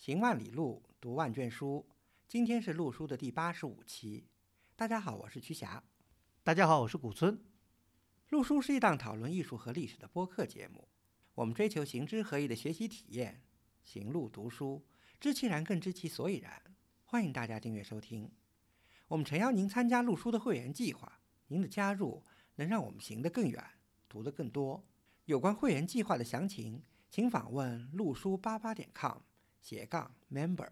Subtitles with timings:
[0.00, 1.86] 行万里路，读万卷书。
[2.26, 4.24] 今天是陆书的第八十五期。
[4.74, 5.84] 大家好，我是瞿霞。
[6.42, 7.38] 大家好，我是古村。
[8.30, 10.88] 陆书是一档讨论艺术和历史的播客节目。
[11.34, 13.42] 我们追求行知合一的学习体验，
[13.82, 14.82] 行路读书，
[15.20, 16.50] 知其然更知其所以然。
[17.04, 18.32] 欢迎大家订阅收听。
[19.06, 21.20] 我们诚邀您参加陆书的会员计划。
[21.48, 22.24] 您的加入
[22.54, 23.62] 能让我们行得更远，
[24.08, 24.82] 读得更多。
[25.26, 29.18] 有关会员计划的详情，请访问陆书八八点 com。
[29.60, 30.70] 斜杠 member，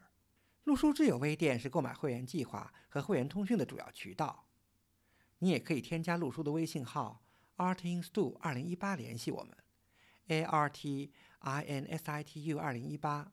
[0.65, 4.47] 陆书之友微店是购买会员计划和会员通讯的主要渠道。
[5.39, 7.23] 你也可以添加陆书的微信号
[7.57, 9.57] artinstu 二零一八联系我们
[10.27, 13.31] ，a r t i n s i t u 二零一八，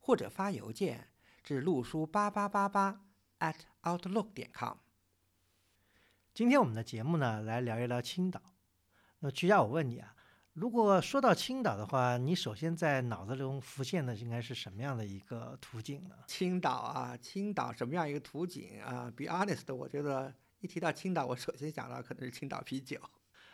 [0.00, 1.08] 或者发邮件
[1.42, 3.04] 至陆书八八八八
[3.40, 4.78] at outlook 点 com。
[6.32, 8.40] 今天我们的节目呢，来聊一聊青岛。
[9.18, 10.16] 那曲佳，我问你啊。
[10.54, 16.14] 如果说到青岛的话，你首先在脑子中浮现的应该是什么样的一个图景呢？
[16.26, 23.00] 青岛啊，青岛什么样一个图景啊？Be honest，我觉得一提到青岛，我首先想到可能是青岛啤酒。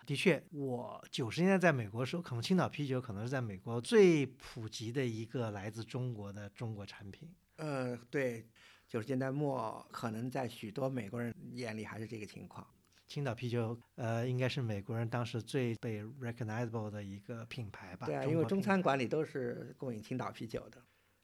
[0.07, 7.33] 的确，我九十年代在美国的时候，可能青岛啤酒可能是在美国最普及的一个来自中国的中国产品。
[7.59, 8.45] 呃，对，
[8.89, 12.67] 九十年代末，可能在许多美国人眼里还是这个情况。
[13.09, 18.07] 青岛啤酒，呃，应该是美国人当时最被 recognizable 的一个品牌吧？
[18.07, 20.81] 对啊，因为中餐馆里都是供应青岛啤酒的。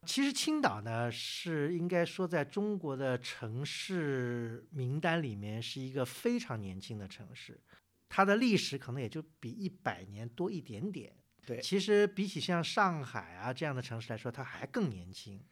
[0.07, 7.61] 其实青岛呢，是应该说在中国的城市名单里面是一个非常年轻的城市，
[8.09, 11.15] 它的历史可能也就比一百年多一点点。
[11.47, 15.43] 对，其实比起像上海啊这样的城市来说，它还更年轻。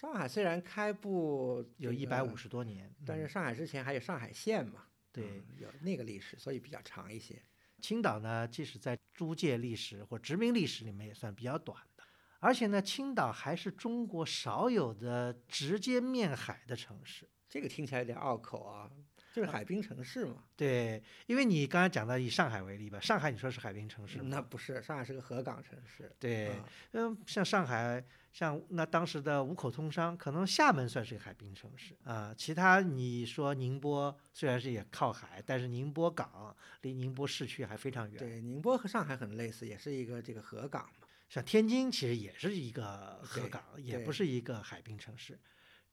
[0.00, 4.86] 上海虽然开埠有一百五十多年，但是上海之前还有上海县嘛。
[5.12, 7.42] 对，有那个历史，所以比较长一些。
[7.80, 12.04] 青岛呢，即使在租界历史或殖民历史里面也算比较短的，
[12.38, 17.28] 而且呢，青岛还是中国少有的直接面海的城市。
[17.48, 18.90] 这个听起来有点拗口啊。
[19.32, 26.10] 就是海滨城市嘛，对，因为你刚才讲到以上海为例吧，上海你说是海滨城市，那不是，上海是个河港城市。
[26.18, 26.52] 对，
[26.92, 32.34] 嗯，像上海，像那当时的五口通商，可能厦门算是个海滨城市啊。
[32.36, 38.18] 其他你说宁波虽然是也靠海，但是宁波港离宁波市区还非常远。
[38.18, 41.06] 对，宁波和上海很类似，也是一个这个河港嘛。
[41.28, 45.38] 像天津其实也是一个河港，也不是一个海滨城市。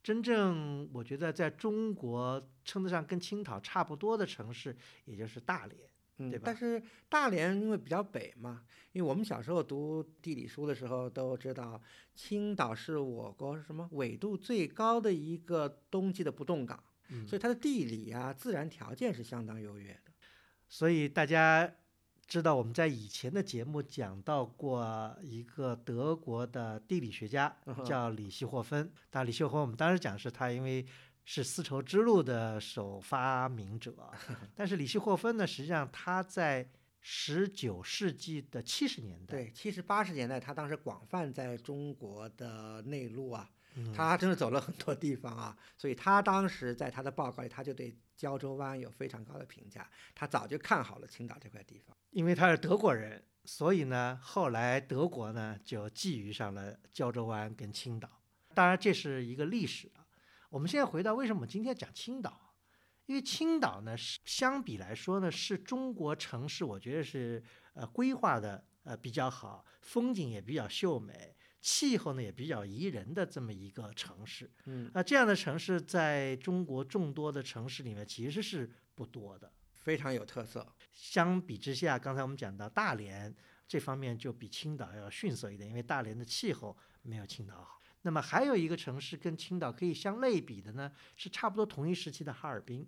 [0.08, 4.74] 真正我觉得在中国称得上跟青岛差不多的城市，
[5.04, 6.44] 也就是大连，对吧？
[6.46, 8.64] 但是大连因为比较北嘛，
[8.94, 11.82] 因为我们小时候读地理书的时候都知道，
[12.16, 16.82] 青岛是我国什么纬度最高的一个冬季的不冻港，
[17.28, 20.14] 所以它的地理啊自然条件是相当优越的，
[20.70, 21.70] 所以大家。
[22.28, 27.56] 知道我们在以前的节目讲到过一个德国的地理学家，
[27.86, 28.92] 叫李希霍芬。
[29.10, 30.86] 但李希霍芬我们当时讲是他因为
[31.24, 33.96] 是丝绸之路的首发明者，
[34.54, 43.50] 但是李希霍芬呢，实际上他在十九世纪的七十年代，对七十八十年代，他当时广泛在中国的内陆啊。
[43.96, 49.90] 他真的走了很多地方啊，所以他当时在他的报告里，他就对胶州湾有非常高的评价。
[50.16, 58.10] 他早就看好了青岛这块地方，因为他是德国人，所以呢，后来德国呢就觊觎上了胶州湾跟青岛。
[58.54, 60.08] 当然，这是一个历史啊。
[60.50, 62.56] 我们现在回到为什么我们今天讲青岛？
[63.06, 67.44] 因为青岛呢，是相比来说呢，是中国城市，我觉得是
[67.74, 71.36] 呃规划的呃比较好，风景也比较秀美。
[71.70, 80.66] 气候呢也比较宜人的这么一个城市，嗯，那这样的城市在中国众多的城市里面其实是不多的，非常有特色。
[80.94, 83.36] 相比之下，刚才我们讲到大连
[83.68, 87.82] 这方面就比青岛要逊色一点，因为大连的气候没有青岛好。
[88.04, 92.88] 那么还有一个城市跟青岛可以相类比的呢，是差不多同一时期的哈尔滨。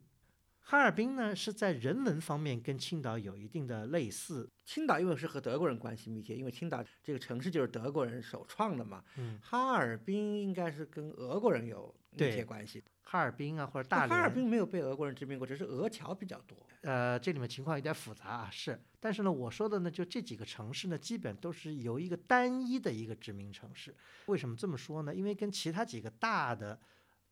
[0.62, 4.48] 哈尔滨呢是在人文方面跟青岛有一定的类似。
[4.66, 9.04] 青岛因为是和德国人关系密切，因为青岛这个城市就是德国人首创的嘛。
[9.18, 12.84] 嗯，哈尔滨应该是跟俄国人有密切关系。
[13.02, 14.10] 哈尔滨啊，或者大连。
[14.10, 16.56] 哈尔滨没有被俄国人殖民过，只是俄侨比较多。
[16.82, 18.80] 呃，这里面情况有点复杂啊，是。
[19.00, 23.96] 但是呢，我说的呢，就这几个城市呢，基本都是由一个单一的一个殖民城市。
[24.28, 25.16] 为什么这么说呢？
[25.16, 26.80] 因为跟其他几个大的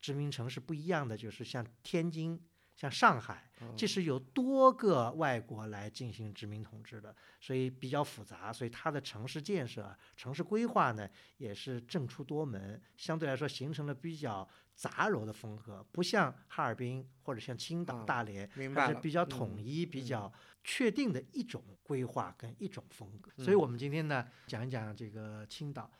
[0.01, 2.43] 殖民城市不一样的，就是像天津。
[2.77, 20.31] 像上海，这是有多个外国来进行殖民统治的，所以比较复杂，所以它的城市建设、城市规划呢，也是政出多门，相对来说形成了比较杂糅的风格，不像哈尔滨或者像青岛、大连，它是比较统一、比较
[20.63, 23.31] 确定的一种规划跟一种风格。
[23.43, 25.91] 所以我们今天呢，讲一讲这个青岛。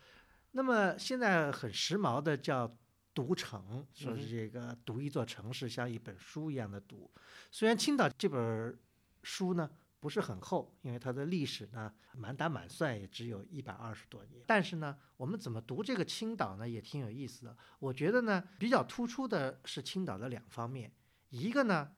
[0.51, 2.71] 那么现在很时髦的叫
[3.17, 7.09] 读城，说是这个读一座城市像一本书一样的读。
[7.49, 8.77] 虽然青岛这本
[9.23, 9.67] 书呢
[9.99, 17.57] 不是很厚，因为它的历史呢满打满算也只有一百二十多年，但是呢，我们怎么读这个青岛呢也挺有意思的。
[17.79, 20.93] 我觉得呢比较突出的是青岛的两方面，
[21.29, 21.91] 一个呢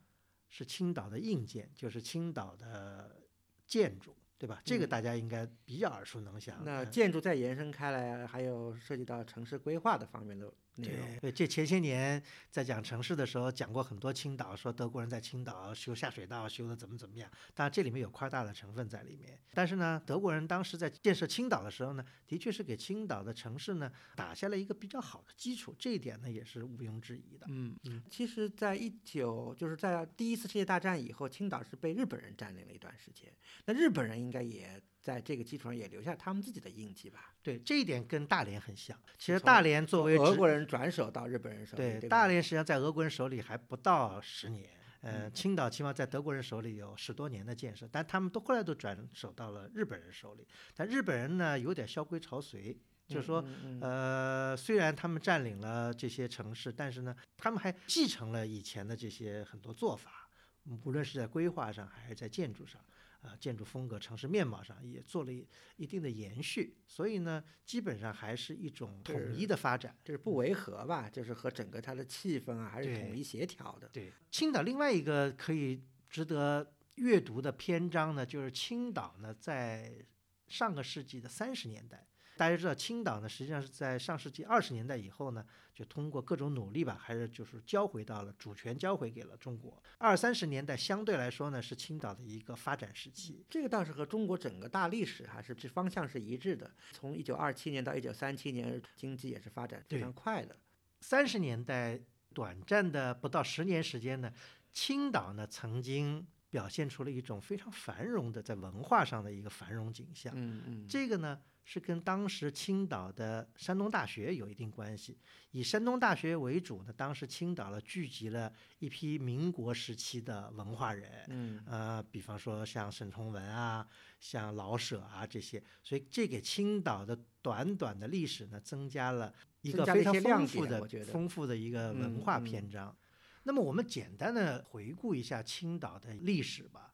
[0.48, 3.20] 是青岛的硬件，就是青岛的
[3.66, 4.16] 建筑。
[4.40, 4.58] 对吧？
[4.64, 6.62] 这个嗯大家应该比较耳熟能详。
[6.64, 10.50] 那嗯建筑再延伸开来，还有涉及到城市规划的方面的
[10.80, 11.08] 内容。
[11.12, 19.38] 对，对，这前些年在讲城市的时候讲过很多青岛，说德国人在青岛修下水道修的怎么怎么样，当然这里面有夸大的成分在里面。
[19.52, 27.46] 但是呢，德国人当时在建设青岛的时候呢，的确是给青岛的城市呢打下了一个比较好的基础，这一点呢也是毋庸置疑的。
[27.48, 33.32] 嗯嗯，其实，在一九就是在第一次世界大战以后，青岛是被日本人占领了一段时间。
[33.66, 37.34] 那日本人应该也在这个基础上也留下他们自己的印记吧？
[37.42, 38.96] 对，这一点跟大连很像。
[39.18, 44.68] 其实大连作为殖俄国人转手到日本人手里，对，对大连实际上在俄国人手里还不到十年，
[45.00, 50.46] 呃，嗯青岛起码在德国人手里有十多年的建设，但他们都后来都转手到了日本人手里。
[50.74, 53.42] 但日本人呢，有点萧规曹随，就是说，
[53.80, 60.28] 呃，虽然他们占领了这些城市，但是呢，他们还继承了以前的这些很多做法，
[60.66, 62.78] 嗯无论是在规划上还是在建筑上。
[63.22, 65.46] 啊，建筑风格、城市面貌上也做了一
[65.76, 69.96] 一定的延续，所以呢，基本上还是一种统一的发展。
[70.02, 71.08] 就是不违和吧？
[71.08, 73.88] 就是和整个它的气氛啊，还是统一协调的。
[73.92, 80.04] 对，青岛另外一个可以值得阅读的篇章呢，就是青岛呢在
[80.48, 82.06] 上个世纪的三十年代，
[82.40, 85.44] 大家知道青岛呢实际上是在上世纪二十年代以后呢，
[85.74, 89.82] 就通过各种努力吧，还是就是交回到了主权交回给了中国。
[89.98, 93.44] 二三十年代相对来说呢是青岛的一个发展时期。
[93.50, 96.70] 这个倒是和中国整个大历史还是这方向是一致的。
[96.92, 100.56] 从一九二七年到一九三七年，经济也是发展非常快的。
[101.02, 102.00] 三十年代
[102.32, 104.32] 短暂的不到十年时间呢，
[104.72, 110.32] 青岛呢曾经表现出了一种非常繁荣的在文化上的一个繁荣景象。
[110.36, 115.16] 嗯嗯，这个呢是跟当时青岛的山东大学有一定关系。
[115.52, 123.86] 以山东大学为主呢，当时青岛呢聚集了一批民国时期的文化人，嗯呃，比方说像沈从文啊，
[124.18, 129.32] 像老舍啊这些，所以这给青岛的短短的历史呢增加了
[129.62, 132.96] 一个非常丰富的丰富的一个文化嗯嗯篇章。
[133.42, 136.92] 那么我们简单的回顾一下青岛的历史吧。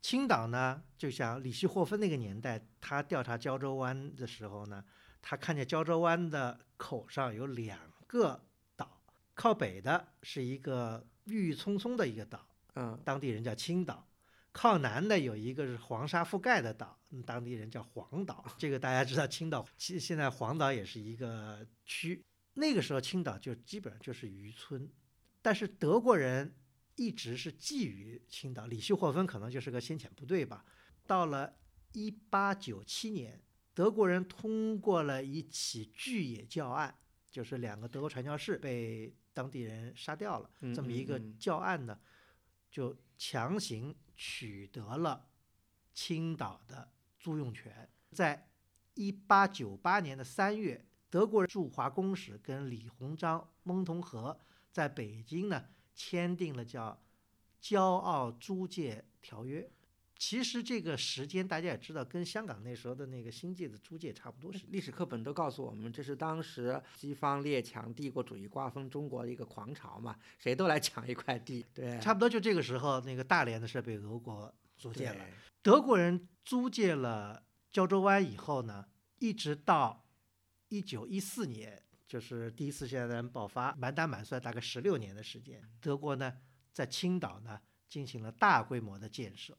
[0.00, 4.84] 青岛呢，就像李希霍芬那个年代，他调查胶州湾的时候呢，
[5.20, 8.44] 他看见胶州湾的口上有两个
[8.76, 9.02] 岛，
[9.34, 14.06] 靠北的是一个郁郁葱葱的一个岛，嗯当地人叫青岛；
[14.52, 18.44] 靠南的有一个是黄沙覆盖的岛，嗯当地人叫黄岛。
[18.56, 22.24] 这个大家知道，青岛其实现在黄岛也是一个区。
[22.54, 24.88] 那个时候青岛就基本上就是渔村，
[25.40, 26.54] 但是德国人
[26.96, 28.66] 一直是觊觎青岛。
[28.66, 30.64] 李希霍芬可能就是个先遣部队吧。
[31.06, 31.56] 到了
[31.92, 33.42] 一八九七年，
[33.72, 36.98] 德国人通过了一起巨野教案，
[37.30, 41.98] 就是两个德国传教士被当地人杀掉了，嗯这么一个教案呢，
[42.70, 45.28] 就强行取得了
[45.94, 47.88] 青岛的租用权。
[48.10, 48.50] 在
[48.94, 54.36] 一八九八年的三月，德国驻华公使跟李鸿章、翁同龢
[54.78, 56.96] 在北京呢签订了叫
[57.68, 59.62] 《骄傲租界条约》。
[60.16, 64.64] 其实这个时间大家也知道，跟香港那时候的那个新界的租界差不多是。
[64.68, 71.66] 历史课本都告诉我们，这是当时西方列强帝国主义瓜分中国的一个狂潮嘛，谁都来抢一块地。
[71.74, 75.26] 对，差不多就这个时候，那个大连的是被俄国租借了。
[75.60, 77.42] 德国人租借了
[77.72, 78.86] 胶州湾以后呢，
[79.18, 80.06] 一直到
[80.68, 86.32] 一九一四年，就是第一次世界大战爆发，满打满算大概十六年的时间，德国呢
[86.72, 89.56] 在青岛呢进行了大规模的建设。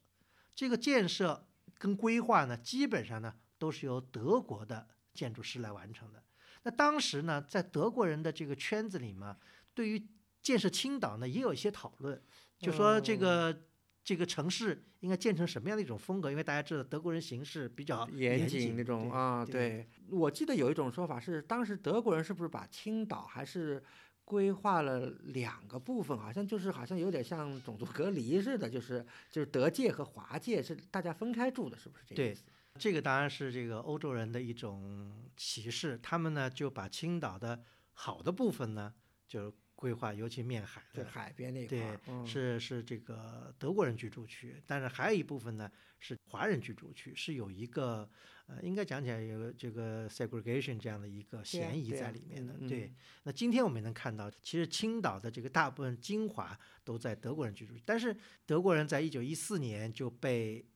[0.55, 6.23] 这个建设跟规划呢，基本上呢都是由德国的建筑师来完成的。
[6.63, 9.37] 那当时呢，在德国人的这个圈子里嘛，
[9.73, 10.09] 对于
[10.41, 12.21] 建设青岛呢，也有一些讨论，
[12.57, 13.68] 就说这个、
[14.03, 16.31] 这个城市应该建成什么样的一种风格？
[16.31, 23.83] 因为大家知道德国人行事比较严谨谨那种啊，对对，我记得有一种说法是，当时德国人是不是把青岛还是
[24.25, 32.43] 规划了两个部分，好像就是好像有点像种族隔离似的，就是就是德界和华界是大家分开住的，是不是这意思？
[32.77, 37.61] 这个当然是这个欧洲人的一种歧视，他们呢就把青岛的
[37.93, 38.93] 好的部分呢，
[39.27, 48.09] 就规划，尤其面海就的，海边那一块对是是这个德国人居住区，但是还有一部分呢是华人居住区，是有一个
[48.47, 52.55] 呃，应该讲起来有这个 segregation 这样的一个嫌疑在里面的。
[52.59, 58.13] 嗯对嗯，那今天我们也能看到，其实青岛的这个大部分精华都在德国人居住区，但是
[58.45, 60.67] 德国人在一九一四年就被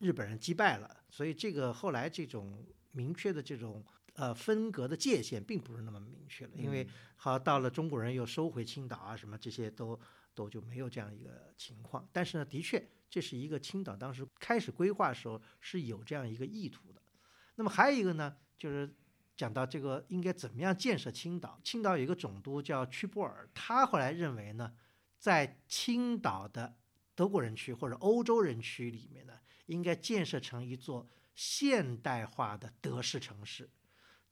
[0.00, 3.82] 日本人击败了，所以这个后来这种明确的这种。
[4.14, 9.98] 呃，分隔的界限并不是那么明确了，因为嗯好到了中国人又收回青岛啊，什么这些都
[10.34, 12.08] 都就没有这样一个情况。
[12.12, 17.02] 但是呢，的确这是一个青岛当时开始规划的时候是有这样一个意图的。
[17.56, 18.94] 那么还有一个呢，就是
[19.36, 21.60] 讲到这个应该怎么样建设青岛。
[21.64, 24.72] 青岛有一个总督叫屈布尔，他后来认为呢，
[25.18, 26.76] 在青岛的
[27.16, 29.34] 德国人区或者欧洲人区里面呢，
[29.66, 33.68] 应该建设成一座现代化的德式城市。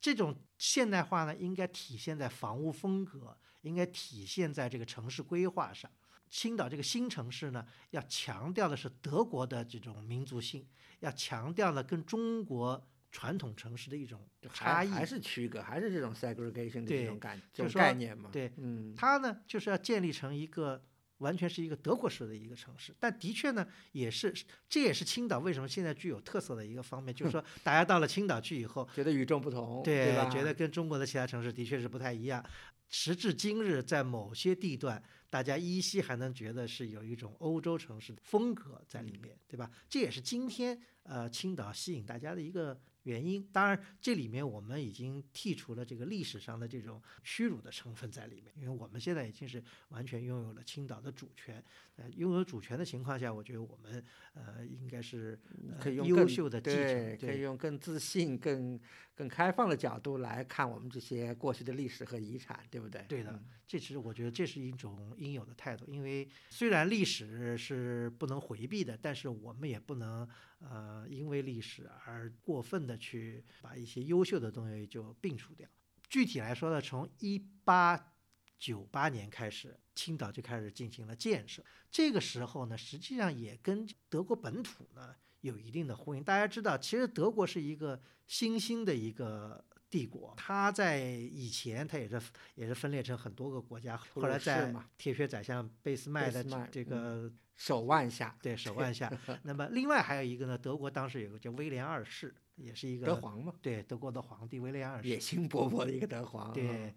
[0.03, 5.89] 这种现代化呢，应该体现在房屋风格，应该体现在这个城市规划上。
[6.29, 10.67] 青岛这个新城市呢，要强调的是德国的这种民族性，
[10.99, 14.89] 要强调的跟中国传统城市的一种差异。
[14.89, 18.29] 还还是区隔，还是这种 segregation 的这种感这种概念嘛。
[18.29, 20.83] 对嗯，它呢，就是要建立成一个
[21.23, 22.93] 完全是一个德国式的一个城市。
[22.99, 24.31] 但的确呢，也是
[24.69, 30.29] 这也是青岛为什么现在具有特色的一个方面，就是说大家到了青岛去以后，觉得与众不同，对，吧？
[30.29, 32.45] 觉得跟中国的其他城市的确是不太一样。
[32.89, 39.71] 时至今日，在某些地段，大家依稀还能觉得是有一种欧洲城市的风格在里面，对吧？
[39.89, 43.47] 这也是今天呃青岛吸引大家的一个原因。
[43.51, 51.63] 当然，这里面我们已经剔除了这个历史上的这种屈辱的成分在里面，因为我们现在已经是完全拥有了青岛的主权。
[51.95, 58.79] 呃，拥有主权的情况下，我觉得我们呃应该是、呃、可以用更秀的继对，承，可以用更自信、更
[59.13, 63.05] 更开放的角度来看我们这些过去的历史和遗产，对不对？
[63.07, 75.67] 对的嗯这其实我觉得这是一种应有的态度，因为虽然历史是不能回避的，但是我们也不能呃因为历史而过分的去把一些优秀的东西就摒除掉。
[76.07, 78.13] 具体来说呢，从一八
[78.59, 81.65] 九八年开始，青岛就开始进行了建设。
[81.89, 86.23] 这个时候呢，实际上也跟德国本土呢有一定的呼应。
[86.23, 92.19] 大家知道，其实德国是一个新兴的一个帝国，它在以前它也是
[92.55, 99.11] 也是分裂成很多个国家，后来在铁血宰相俾斯麦的这个手腕下，对手腕下。
[99.43, 105.19] 那么另外还有一个呢，德国当时有个叫威廉二世，也是一个德皇嘛，对德国的皇帝威廉二世野。
[105.19, 106.47] 心勃勃的一个德皇。
[106.47, 106.95] 啊对，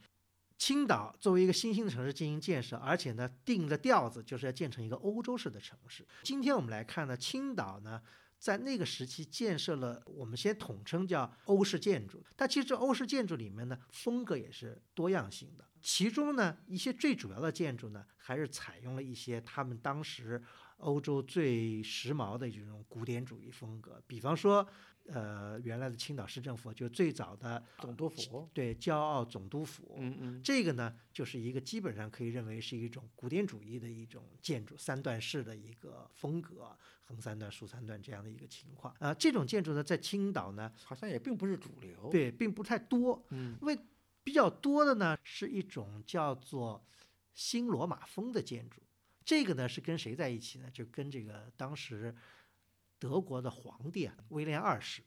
[0.57, 6.07] 青岛作为一个新兴的城市进行建设，而且呢定的调子就是要建成一个欧洲式的城市。
[6.23, 8.01] 今天我们来看呢，青岛呢
[8.39, 12.25] 在那个时期建设了，我们先统称叫欧式建筑。
[12.37, 15.65] 但其实欧式建筑里面呢，风格也是多样性的。
[15.83, 20.43] 其中呢，一些最主要的建筑呢，还是采用了一些他们当时
[20.79, 24.67] 欧洲最时髦的这种古典主义风格，比方说，
[25.07, 38.95] 呃，原来的青岛市政府就最早的总督府，对骄傲总督府，嗯嗯，这个呢，就是一个基本上可以认为是一种古典主义的一种建筑，三段式的一个风格，横三段、竖三段这样的一个情况。
[38.99, 43.25] 啊、这种建筑呢，在青岛呢，好像也并不是主流。，对，并不太多。
[43.31, 43.79] 嗯，因为
[44.25, 46.85] 比较多的呢，是一种叫做
[47.35, 48.83] 新罗马风的建筑。
[49.25, 50.71] 这个呢是跟谁在一起呢？
[50.71, 52.15] 就跟这个当时
[52.99, 55.03] 德国的皇帝啊，威廉二世。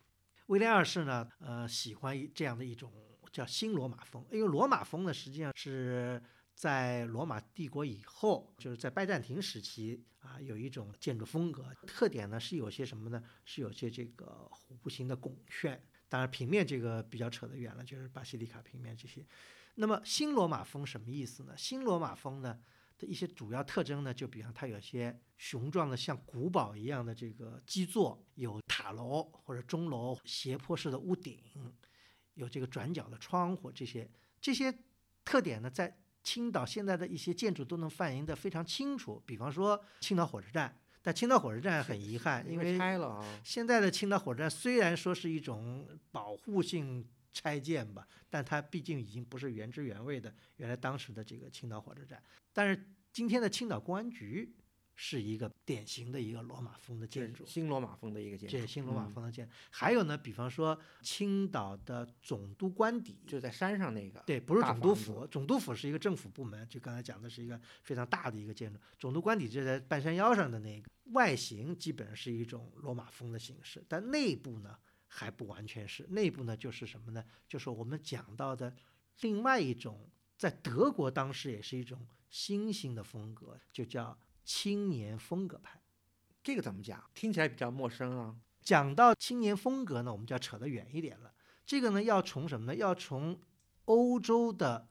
[0.48, 2.92] 威廉二世呢，呃，喜欢这样的一种
[3.32, 6.22] 叫新罗马风，因为罗马风呢，实际上是
[6.60, 13.24] 在罗马帝国以后，就是在拜占庭时期啊，有一种建筑风格特点呢，是有些什么呢？
[13.46, 15.82] 是有些这个弧形的拱券。
[16.10, 19.26] 当然，平面这个比较扯得远了，就是巴西利卡平面这些。
[19.76, 21.56] 那么新罗马风什么意思呢？
[21.56, 22.60] 新罗马风呢
[22.98, 31.42] 的一些主要特征呢，就比方它有些雄壮的像古堡一样的这个基座，有塔楼或者钟楼，斜坡式的屋顶，
[32.34, 34.12] 有这个转角的窗户，这些
[34.42, 34.78] 这些
[35.24, 35.98] 特点呢，在
[36.30, 39.20] 青岛现在的一些建筑都能反映的非常清楚。
[39.26, 40.72] 比方说青岛火车站，
[41.02, 43.42] 但青岛火车站很遗憾，因为拆了啊。
[43.44, 52.22] 现在的青岛火车站虽然说是一种保护性拆建吧，但它毕竟已经不是原汁原味的原来当时的这个青岛火车站。
[52.54, 54.54] 但是今天的青岛公安局
[55.02, 59.52] 是一个典型的一个罗马风的建筑，新罗马风的一个建筑，这新罗马嗯风的建筑。
[59.72, 64.22] 还有呢，比方说青岛的总督官邸，就在山上那个。
[64.28, 68.78] 对，不是总督府，总督府是一个政府部门，就刚才讲的是一个非常大的一个建筑。
[68.98, 74.78] 总督官邸就在半山腰上的那个，外形基本上是一种罗马风的形式，但内部呢
[75.08, 76.06] 还不完全是。
[76.10, 77.24] 内部呢就是什么呢？
[77.48, 78.76] 就是我们讲到的
[79.22, 85.80] 另外一种在德国当时也是一种新兴的风格，就叫青年风格派。
[86.42, 87.08] 这个怎么讲？
[87.14, 88.36] 听起来比较陌生啊。
[88.64, 91.32] 讲到青年风格呢，我们就要扯得远一点了。
[91.68, 92.76] 这个呢，要从什么呢？
[92.76, 93.40] 要从
[93.86, 94.90] 欧洲的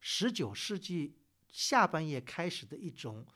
[0.00, 1.18] 十九世纪
[1.50, 3.26] 下半叶开始的一种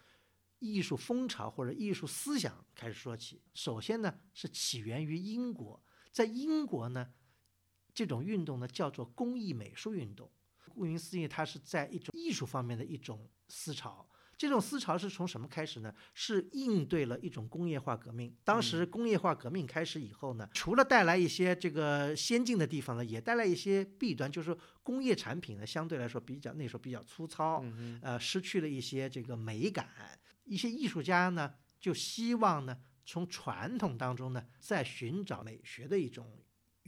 [0.59, 3.43] 艺术风潮或者艺术思想开始说起。
[3.53, 7.13] 首先呢，是起源于英国，在英国呢，
[7.93, 10.33] 这种运动呢叫做工艺美术运动。
[10.73, 14.09] 顾名思义，它是在一种艺术方面的一种思潮。
[14.39, 15.93] 这种思潮是从什么开始呢？
[16.15, 18.33] 是应对了一种工业化革命。
[18.45, 27.65] 当时工业化革命开始以后呢，除了带来一些这个先进的地方呢，也带来一些弊端，就是工业产品呢相对来说比较那时候比较粗糙，
[28.01, 29.89] 呃，失去了一些这个美感。
[30.45, 36.25] 一些艺术家呢就希望呢从传统当中呢再寻找美学的一种。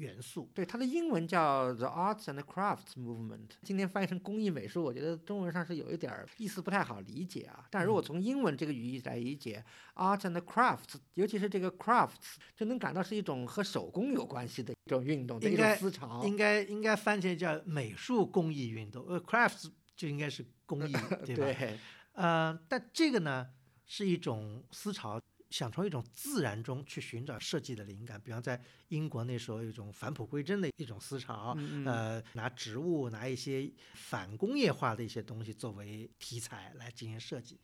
[0.00, 7.66] 元素对它的英文叫 The Arts and Crafts Movement，今天翻译成工艺美术，我觉得中文上是有一点意思不太好理解啊。
[7.70, 9.62] 但如果从英文这个语义来理解
[9.94, 16.24] ，Arts and Crafts，尤其是这个 Crafts，就能感到是一种和手工有关系的一种运动的一种思潮。
[16.24, 20.92] 应该应该翻译叫美术工艺运动，呃，Crafts 就应该是工艺，
[21.26, 21.44] 对吧？
[21.44, 21.78] 对。
[22.12, 23.48] 呃，但这个呢
[23.86, 25.20] 是一种思潮。
[25.50, 37.58] 想从一种自然中去寻找设计的灵感，比方在英国那时候有一种返璞归真的一种思潮，呃，拿植物、拿一些反工业化的一些东西作为题材来进行设计。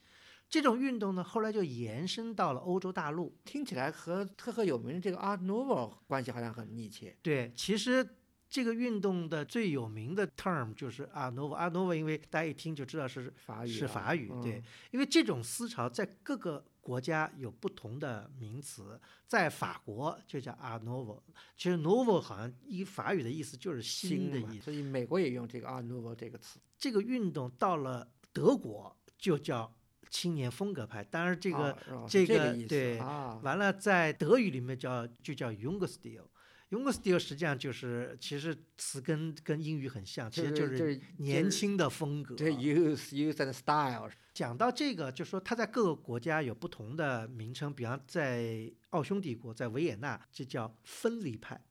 [0.49, 7.16] 这种运动呢，后来就延伸到了欧洲大陆，听起来和赫赫有名的这个 Art Nouveau 关系好像很密切。
[7.23, 8.09] 对，其实
[8.49, 11.57] 这个运动的最有名的 term 就是 Art Nouveau。
[11.57, 14.28] Art Nouveau 因为大家一听就知道是法语，是法语。
[14.40, 14.62] 对，
[14.93, 21.21] 因为这种思潮在各个国家有不同的名词，在法国就叫 Art Nouveau，
[21.57, 26.61] 其实 Nouveau 好像以法语的意思就是新的意思，所以美国也用这个 Art Nouveau 这个词。
[26.78, 29.75] 这个运动到了德国就叫
[30.11, 31.76] 青年风格派，当然这个
[32.09, 32.99] 这个对，
[33.43, 36.23] 完了在德语里面叫就叫 Junge Stil。
[36.70, 42.35] Young Style 实际上就是，其实词根跟英语很像，其实就是年轻的风格。
[42.35, 44.11] 对，Youth, Youth and Style。
[44.35, 51.64] 讲到这个，就说它在各个国家有不同的名称，比方在奥匈帝国，在维也纳，这叫分离派。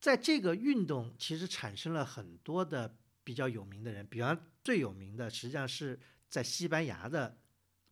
[0.00, 5.98] 在这个运动其实产生了很多的比较有名的人，比方最有名的实际上是
[6.28, 7.38] 在西班牙的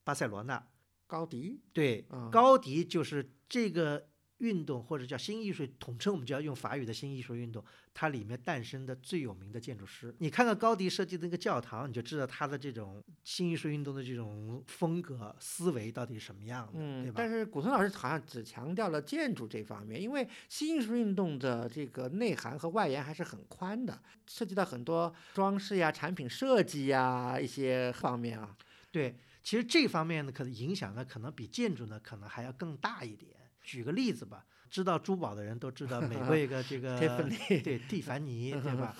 [0.02, 0.66] 巴塞罗那，
[1.06, 1.61] 高迪。
[1.72, 4.09] 对，高迪就是这个。
[4.38, 17.14] 运动或者叫新艺术，统称我们就要用法语的新艺术运动，它里面诞生的最有名的建筑师，你看看高迪设计的那个教堂，你就知道他的这种新艺术运动的这种风格思维到底是什么样的，嗯，对吧？
[17.16, 28.57] 但是古村老师好像只强调了建筑这方面，因为新艺术运动的这个内涵和外延还是很宽的，涉及到很多装饰呀、产品设计呀一些方面啊。
[28.92, 33.33] 对，其实这方面呢，可能影响呢，可能比建筑呢，可能还要更大一点。
[33.68, 36.98] 举个例子吧，知道珠宝的人都知道美 国一个这个
[37.62, 38.96] 对蒂凡尼，对吧？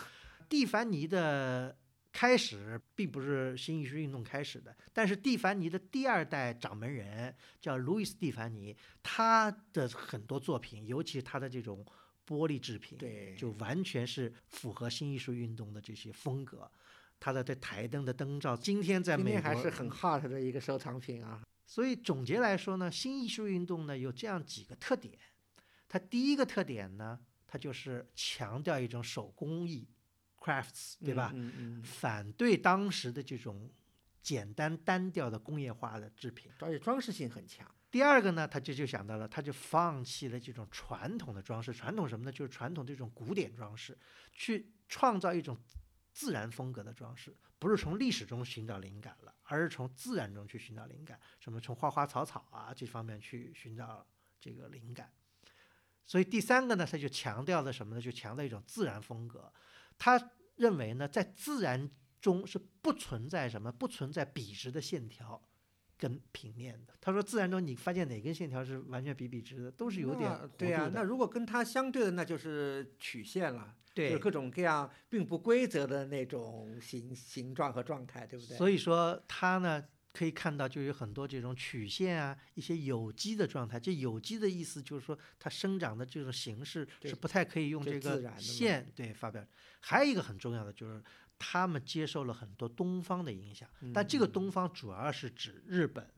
[0.47, 1.75] 蒂凡尼的
[2.13, 11.83] 开始并不是新艺术运动开始的，但是蒂凡尼的第二代掌门人叫路易斯·蒂凡尼，他的很多作品，尤其他的这种
[12.27, 16.71] 玻璃制品，对，就完全是符合新艺术运动的这些风格。
[17.19, 21.43] 他的这台灯的灯罩，今天在美国还是很 hot 的一个收藏品啊。
[21.69, 25.19] 所以总结来说呢，新艺术运动呢有这样几个特点。
[25.87, 29.87] 它第一个特点呢，它就是强调一种手工艺
[30.41, 31.31] ，crafts，对吧？
[31.35, 31.83] 嗯嗯。
[31.83, 33.71] 反对当时的这种
[34.23, 37.71] 简单单调的工业化的制品，而且装饰性很强。
[37.91, 42.33] 第二个呢，他就就想到了，他就放弃了这种传统的装饰，传统什么呢？
[42.33, 43.97] 就是传统这种古典装饰，
[44.33, 45.55] 去创造一种
[46.13, 47.37] 自然风格的装饰。
[47.59, 54.07] 不是从历史中寻找灵感了，而是从自然中去寻找灵感，什么从花花草草啊这方面去寻找
[54.41, 55.13] 这个灵感。
[56.07, 58.01] 所以第三个呢，他就强调的什么呢？
[58.01, 59.53] 就强调一种自然风格。
[59.99, 61.91] 他认为呢，在自然
[62.21, 65.48] 中是不存在什么，不存在笔直的线条
[65.99, 66.95] 跟平面的。
[67.01, 70.91] 他说，自然中你发现哪根线条是完全笔笔直的，都是有点对啊。
[70.95, 73.75] 那如果跟它相对的，那就是曲线了。
[73.95, 78.57] 对，各种各样并不规则的那种形形状和状态，对不对？
[78.57, 83.81] 所以说它呢，可以看到就有很多这种曲线啊，一些有机的状态。
[83.81, 89.45] 这有机的意思就是说，它生长的这种形式是不太可以用这个线对发表。
[89.81, 91.03] 还有一个很重要的就是，
[91.39, 96.11] 他们接受了很多东方的影响，但这个东方主要是指日本，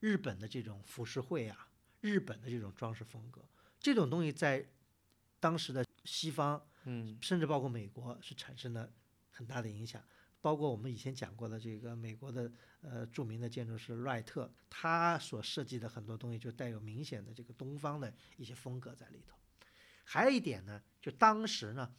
[0.00, 1.68] 日本的这种浮世绘啊，
[2.00, 3.44] 日本的这种装饰风格，
[3.80, 4.66] 这种东西在
[5.40, 6.64] 当时的西方。
[6.86, 8.92] 嗯，甚至包括美国是产生了
[9.30, 10.04] 很大的影响，
[10.42, 19.34] 包括我们以前讲过的这个美国的呃著名的建筑师赖特，他所设计的很多东西就带有明显的这个东方的一些风格在里头。
[20.04, 21.90] 还有一点呢，就当时呢，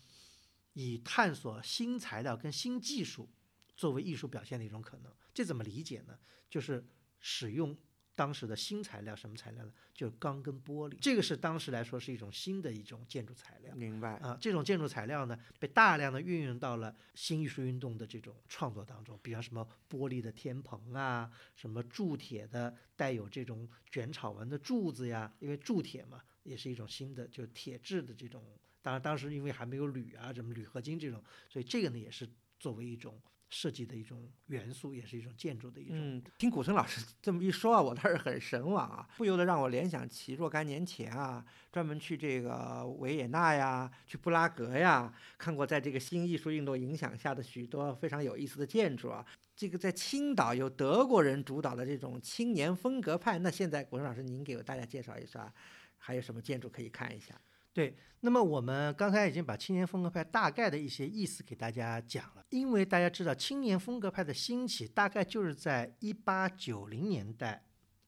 [0.75, 3.29] 以探索新材料跟新技术
[3.75, 5.11] 作为艺术表现的一种可能。
[5.33, 6.17] 这怎么理解呢？
[6.49, 6.85] 就是
[7.19, 7.75] 使用
[8.13, 9.71] 当时的新材料，什么材料呢？
[9.93, 13.73] 就是钢跟玻璃，这个是当时来说是一种新的一种建筑材料。
[13.73, 14.15] 明白。
[14.17, 28.43] 啊，这种建筑材料呢，被大量的运用到了新艺术运动的这种创作当中，比方什么玻璃的天棚啊，什么铸铁的带有这种卷草纹的柱子呀，因为铸铁嘛，也是一种新的，就是铁质的这种。
[28.85, 33.19] 当然，当时因为还没有铝啊，什么铝合金这种，所以这个呢也是作为一种。
[33.47, 35.95] 设计的一种元素，也是一种建筑的一种。
[35.95, 49.23] 嗯，听古村老师 这么一说啊，我倒是很神往啊，不由得让我联想起若干年前啊，专门去这个维也纳呀，去布拉格呀，看过在这个新艺术运动影响下的许多非常有意思的建筑啊。
[49.55, 55.53] 这个在青岛有德国人主导的这种青年风格派，那现在古村老师您给大家介绍一下，
[55.97, 57.39] 还有什么建筑可以看一下？
[57.75, 67.65] 对，那么我们刚才已经把青年风格派大概的一些意思给大家讲了，因为大家知道青年风格派的兴起大概就是在一八九零年代，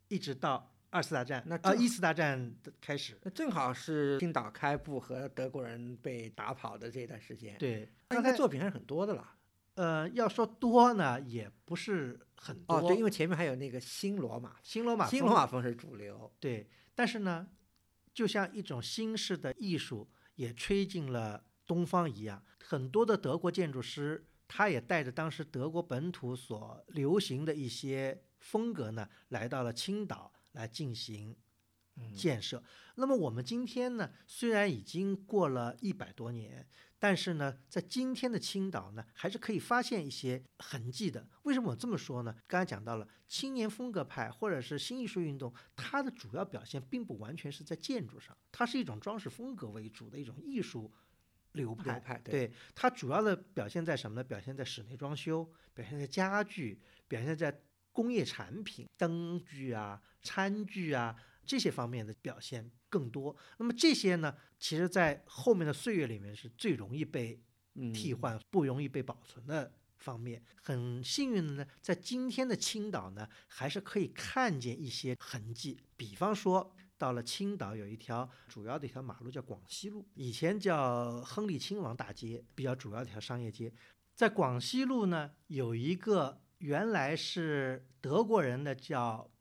[0.07, 7.57] 一直到二次大战，那啊一次大战的开始，那正好是青岛开埠和德国人被打跑的这段时间。
[7.59, 9.33] 对，刚才作品还是很多的了。
[9.75, 12.77] 呃，要说多呢，也不是很多。
[12.77, 16.31] 哦，对，因为前面还有那个新罗马，新罗马，新罗马风是主流。
[16.39, 17.45] 对，但是呢。
[18.17, 31.37] 就像一种新式的艺术也吹进了东方一样，很多的德国建筑师，他也带着当时德国本土所流行的一些风格呢，来到了青岛来进行
[32.15, 32.61] 建设。
[32.95, 36.67] 那么我们今天呢，虽然已经过了一百多年。
[36.99, 41.27] 但是呢，在今天的青岛呢，还是可以发现一些痕迹的。
[41.43, 42.35] 为什么我这么说呢？
[42.47, 50.91] 刚才讲到了青年风格派或者是新艺术运动，它的主要表现并不完全是在建筑上，它是一种装饰风格为主的一种艺术
[51.51, 52.19] 流派。
[52.23, 54.23] 对它主要的表现在什么呢？
[54.23, 61.15] 表现在室内装修，表现在家具，表现在工业产品、灯具啊、餐具啊。
[61.47, 67.41] 这些方面的表现更多，那么这些呢，其实在后面的岁月里面是最容易被
[67.93, 70.43] 替换、不容易被保存的方面。
[70.61, 75.79] 很幸运的呢，在今天的青岛呢，还是可以看见一些痕迹。
[75.95, 83.71] 比方说，到了青岛有一条主要的一条马路叫广西路，以前叫亨利亲王大街，比较主要的一条商业街。
[84.13, 89.31] 在广西路呢，有一个原来是德国人的叫。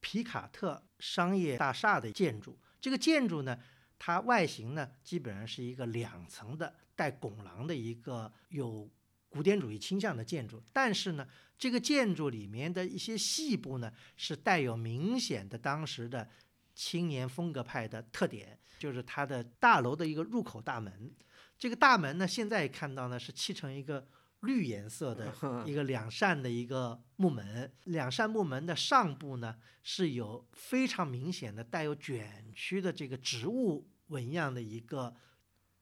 [0.00, 3.58] 皮卡特商业大厦的建筑，这个建筑呢，
[3.98, 8.88] 它外形呢，基本上是一个两层的带拱廊的一个有
[9.28, 10.62] 古典主义倾向的建筑。
[10.72, 11.26] 但是呢，
[11.58, 16.28] 这个建筑里面的一些细部呢，是带有明显的当时的
[16.74, 21.12] 青年风格派的特点，就是它的大楼的一个入口大门。
[21.58, 24.06] 这个大门呢，现在看到呢，是砌成一个。
[24.40, 25.32] 绿颜色的
[25.66, 35.14] 一个两扇的一个木门，两扇木门的上部呢是有非常明显的带有卷曲的这个植物纹样的一个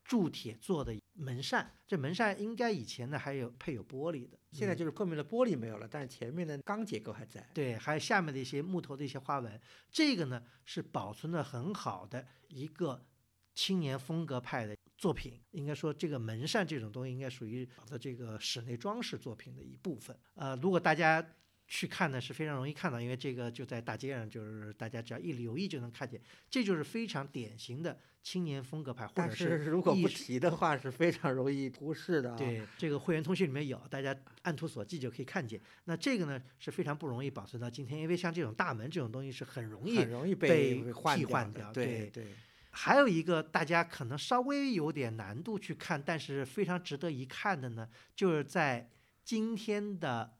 [0.03, 1.71] 铸铁做的门扇。
[1.85, 7.47] 这门扇应该以前呢还有配有玻璃的，现在就是后面的玻璃没有了，但是前面的钢结构还在。
[7.53, 13.05] 对，还有下面的一些木头的一些花纹，这个呢是保存的很好的一个
[13.53, 14.75] 青年风格派的。
[14.97, 20.17] 作品应该说，这个门扇这种东西应该属于的这个室内装饰作品的一部分。
[20.33, 21.23] 呃，如果大家
[21.67, 26.19] 去看呢，是非常容易看到，因为这个就在大街上，就是大家只要一留意就能看见。
[26.49, 32.31] 这就是非常典型的青年风格派，或者是如果不提的话，是非常容易忽视的。
[32.31, 35.61] 啊对，这个会员通讯里面有，大家按图索骥就可以看见。
[35.83, 41.71] 那这个呢是非常不容易保存到今天，因为像这种大门这种东西是很容易很容易被替换掉。
[41.71, 42.33] 对对。
[42.79, 48.87] 还有一个大家可能稍微有点难度去看，但是非常值得一看的呢，就是在
[49.23, 50.37] 今天的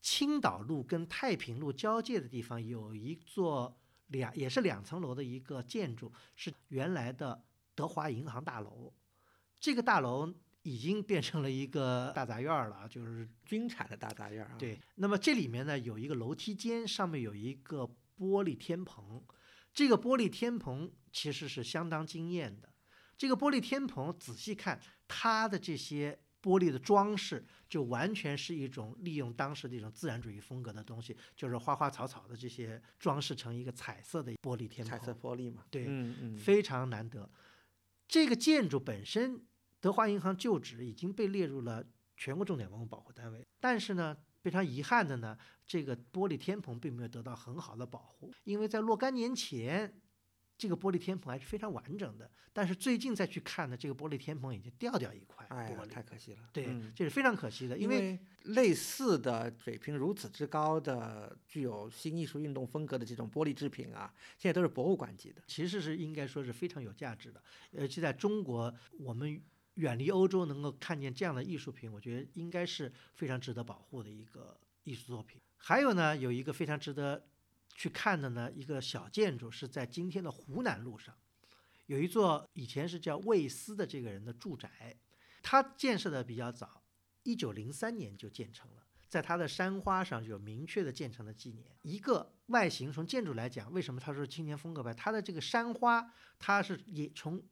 [0.00, 3.76] 青岛路跟太平路交界的地方，有一座
[4.06, 7.42] 两也是两层楼的一个建筑，是原来的
[7.74, 8.92] 德华银行大楼。
[9.58, 14.54] 这个大楼已经变成了一个大杂院了，就是军产的大杂院啊。
[14.56, 17.82] 对，那么这里面呢有一个楼梯间，上面有一个
[18.16, 19.20] 玻璃天棚。
[19.74, 22.68] 这个玻璃天棚其实是相当惊艳的。
[23.16, 34.98] 这个玻璃天棚仔细看，它的这些玻璃的装饰，就完全是一种利用当时的一种自然主义风格的东西，就是花花草草的这些装饰成一个彩色的玻璃天棚。
[34.98, 37.30] 彩色玻璃嘛，对，嗯嗯，非常难得。
[38.06, 39.40] 这个建筑本身，
[39.80, 41.82] 德华银行旧址已经被列入了
[42.14, 43.42] 全国重点文物保护单位。
[43.58, 49.98] 但是呢，非常遗憾的呢，这个玻璃天棚并没有得到很好的保护，因为在若干年前。
[50.58, 56.48] 这个玻璃天棚还是非常完整的，但是最近再去看呢，这个玻璃天棚已经掉掉一块玻璃，太可惜了。
[56.52, 65.42] 对，嗯这是非常可惜的，因为类似的水平如此之高的、具有新艺术运动风格的这种玻璃制品啊，现在都是博物馆级的。
[65.46, 67.42] 其实是应该说是非常有价值的。
[67.72, 69.38] 尤其在中国，我们
[69.74, 75.38] 远离欧洲能够看见这样的艺术品，我觉得应该是非常值得保护的一个艺术作品。
[75.58, 77.22] 还有呢，有一个非常值得。
[77.74, 81.14] 去看的呢，一个小建筑是在今天的湖南路上，
[81.86, 84.96] 有一座以前是叫魏斯的这个人的住宅，
[85.42, 86.82] 他建设的比较早，
[87.22, 91.76] 一九零三年就建成了，在他的山花上有明确的建成的纪念。
[91.82, 94.94] 一个外形从建筑来讲，为什么他说青年风格派？
[94.94, 97.42] 它的这个山花，它是也从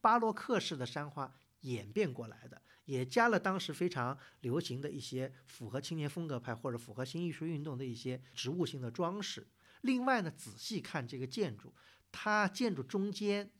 [0.00, 9.46] 巴洛克式的山花演变过来的，也加了当时非常流行的一些符合青年风格派或者符合新艺术运动的一些植物性的装饰。
[9.82, 11.74] 另外呢，仔细看这个建筑，
[12.10, 13.50] 它建筑中间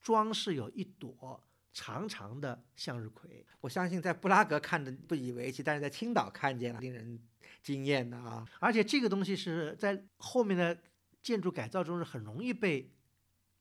[0.00, 3.46] 装饰有一朵长长的向日葵。
[3.60, 7.20] 我相信在布拉格看的不以为奇，但是在青岛看见了，令人
[7.62, 8.46] 惊艳的啊！
[8.60, 10.82] 而且这个东西是在后面的
[11.22, 12.92] 建筑改造中是很容易被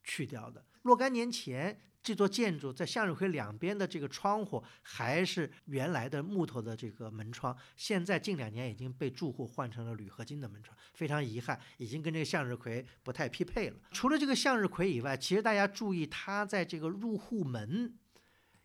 [0.04, 0.65] 去掉的。
[0.82, 1.80] 若干年前。
[2.02, 13.78] 这座建筑在向日葵两边的这个窗户还是原来的木头的这个门窗，现在近两年已经被住户换成了铝合金的门窗，非常遗憾，已经跟这个向日葵不太匹配了。
[13.92, 17.94] 除了这个向日葵以外，其实大家注意，它在这个入户门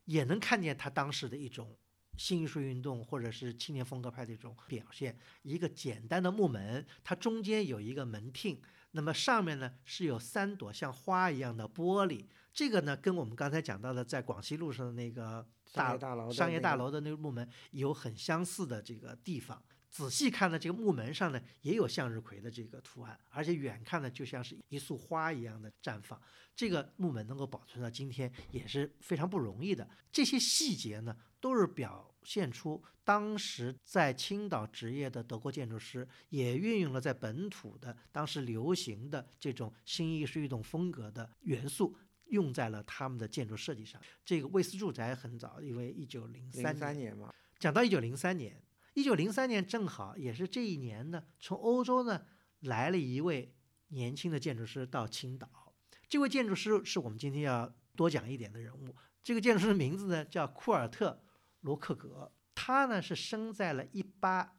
[0.05, 1.77] 也能看见它当时的一种
[2.17, 5.19] 新艺术运动或者是青年风格派的一种表现。
[5.43, 12.27] 一个简单的木门，它中间有一个门厅，那么上面呢是有三朵像花一样的玻璃。
[12.55, 15.99] 这个呢，跟我们刚才讲到的在广西路上的那个大
[16.31, 19.61] 商业大楼的那个木门有很相似的这个地方。
[19.91, 26.21] 仔细看呢，这个木门上呢也有向日葵的这个图案，而且远看呢就像是一束花一样的绽放。
[26.55, 29.89] 这个木门能够保存到今天也是非常不容易的。
[30.13, 41.97] 这些细节呢，都是表现出当时在青岛职业的德国建筑师也运用了在本土的当时流行的这种新艺术运动风格的元素。
[42.27, 44.01] 用在了他们的建筑设计上。
[44.25, 47.33] 这个魏斯住宅很早，因为一九零三年嘛。
[47.59, 48.63] 讲到一九零三年，
[48.95, 52.27] 一九零三年正好也是这一年呢，从欧洲呢
[52.61, 53.55] 来了一位
[53.89, 55.49] 年轻的建筑师到青岛。
[56.09, 58.95] 这位建筑师是我们今天要多讲一点的人物。
[59.23, 61.23] 这个建筑师的名字呢叫库尔特·
[61.61, 64.59] 罗克格，他呢是生在了一八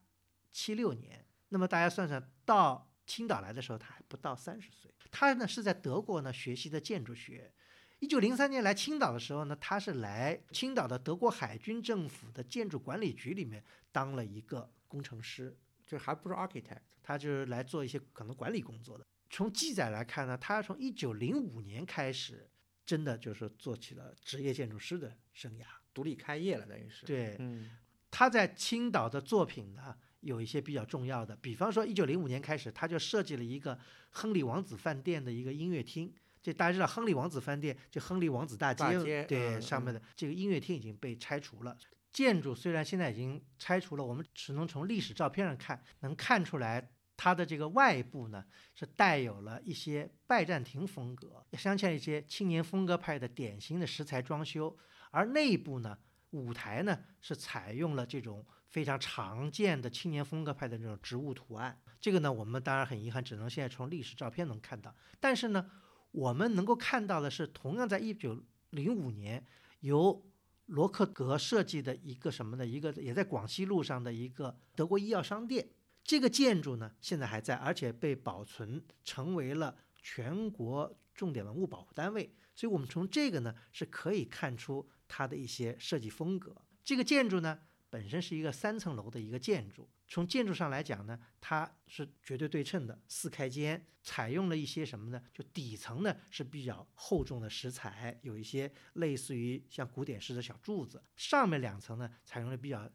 [0.52, 1.26] 七六年。
[1.50, 4.92] 那么大家算算，到青岛来的时候他还不到三十岁。
[5.12, 7.52] 他呢是在德国呢学习的建筑学。
[8.00, 19.06] 一九零三年来青岛的时候呢，他是来青岛的德国海军政府的建筑管理局里面当了一个工程师，就还不是 architect，他就是来做一些可能管理工作的。
[19.30, 22.50] 从记载来看呢，他从一九零五年开始，
[22.86, 25.64] 真的就是做起了职业建筑师的生涯，
[25.94, 27.06] 独立开业了，等于是。
[27.06, 27.72] 对，嗯，
[28.12, 29.98] 他在青岛的作品呢。
[30.26, 33.78] 有一些比较重要的，比方说，一九零五年开始，他就设计了一个
[34.10, 36.12] 亨利王子饭店的一个音乐厅。
[36.42, 41.78] 这大家知道，亨利王子饭店就亨利王子大街，对，上面的这个音乐厅已经被拆除了。
[42.12, 54.76] 建筑虽然现在已经拆除了，我们只能从历史照片上看，能看出来它的这个外部呢是带有了一些拜占庭风格，也镶嵌一些青年风格派的典型的石材装修，
[55.12, 55.96] 而内部呢，
[56.32, 58.44] 舞台呢是采用了这种。
[58.76, 64.94] 非常常见的青年风格派的这种植物图案，这个呢，我们当然很遗憾，只能现在从历史照片能看到。
[65.18, 65.72] 但是呢，
[66.12, 69.42] 我们能够看到的是，同样在一九零五年
[69.80, 70.22] 由
[70.66, 72.66] 罗克格设计的一个什么呢？
[72.66, 75.66] 一个也在广西路上的一个德国医药商店。
[76.04, 82.30] 这个建筑呢，现在还在，而且被保存，成为了全国重点文物保护单位。
[82.54, 86.54] 所以我们从这个呢，是可以看出它的一些设计风格。
[86.84, 87.58] 这个建筑呢。
[87.90, 95.22] 本身是一个三层楼的一个建筑，从建筑上来讲呢，它是绝对对称的四开间，采用了一些什么呢？
[95.34, 102.92] 就底层呢是比较厚重的石材，有一些类似于像古典式的小柱子，上面两层呢采用了比较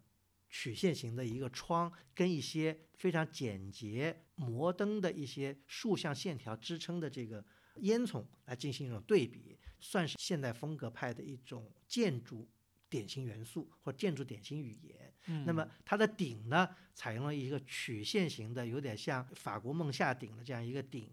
[0.50, 7.42] 曲线型的一个窗，跟一些非常简洁摩登的一些竖向线条支撑的这个
[7.76, 12.46] 烟囱来进行一种对比，算是现代风格派的一种建筑。
[12.90, 15.14] 典型元素或建筑典型语言，
[15.46, 21.08] 那么它的顶呢，采用了一个曲线型的，有点像法国梦夏顶的这样一个顶。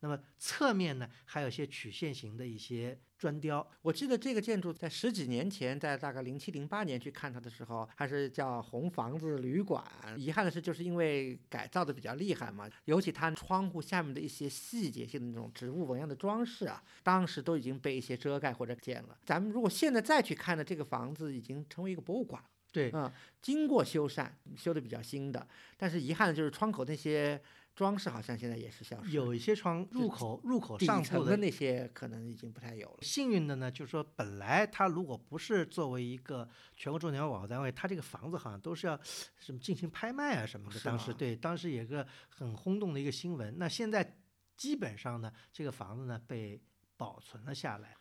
[0.00, 3.66] 那么侧面呢，还有一些曲线型的一些砖雕。
[3.80, 9.82] 我记得这个建筑在十几年前，在大概零七零八年去看它的时候，还是叫红房子旅馆。
[10.16, 19.18] 遗憾的是，就是因为改造的比较厉害嘛，尤其它窗户下面的一些细节性的那种植物纹样的装饰啊，当时都已经被一些遮盖或者建了。
[19.24, 22.48] 咱们如果现在再去看呢，这个房子已经成为一个博物馆了。
[22.76, 23.10] 对，嗯，
[23.40, 27.40] 经过修缮，修的比较新的，但是遗憾的就是窗口那些
[27.74, 29.14] 装饰好像现在也是消失了。
[29.14, 32.98] 有一些窗入口入口底上部的层的那些可能已经不太有了。
[33.00, 39.00] 幸运的呢，就是说本来它如果不是作为一个全国重点保护单位，它这个房子好像都是要
[39.38, 40.78] 什么进行拍卖啊什么的。
[40.80, 43.56] 当时对，当时有个很轰动的一个新闻。
[43.56, 44.18] 那现在
[44.54, 46.60] 基本上呢，这个房子呢被
[46.98, 47.96] 保存了下来。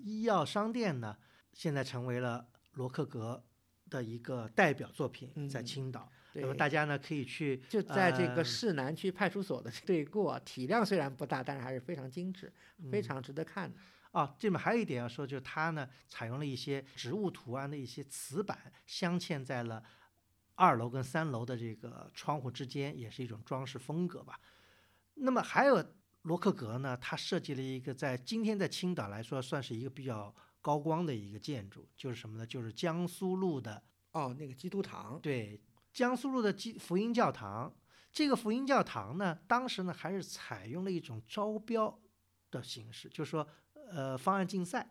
[0.00, 1.16] 医药商店呢，
[1.54, 3.42] 现在成为了罗克格
[3.88, 6.10] 的一个代表作品，在嗯青岛。
[6.32, 12.52] 对那么大家呢可以去就在这个呃市南区派出所的对过，体量虽然不大，但是还是非常精致，
[12.90, 13.78] 非常值得看的。
[14.10, 19.82] 哦，这里面还有一点要说，就是它呢采用了一些植物图案的一些瓷板，镶嵌在了
[20.54, 24.38] 二楼跟三楼的这个窗户之间，也是一种装饰风格吧。
[25.14, 25.82] 那么还有
[26.22, 30.34] 罗克格呢，他设计了一个在今天在青岛来说算是一个比较
[30.66, 32.44] 高光的一个建筑，就是什么呢？
[32.44, 37.72] 就是江苏路的哦，那个基督堂，对，江苏路的基福音教堂，
[38.10, 41.96] 这个福音教堂呢，当时呢还是采用了一种招标
[42.50, 43.46] 的形式，就是说，
[43.92, 44.90] 呃，方案竞赛。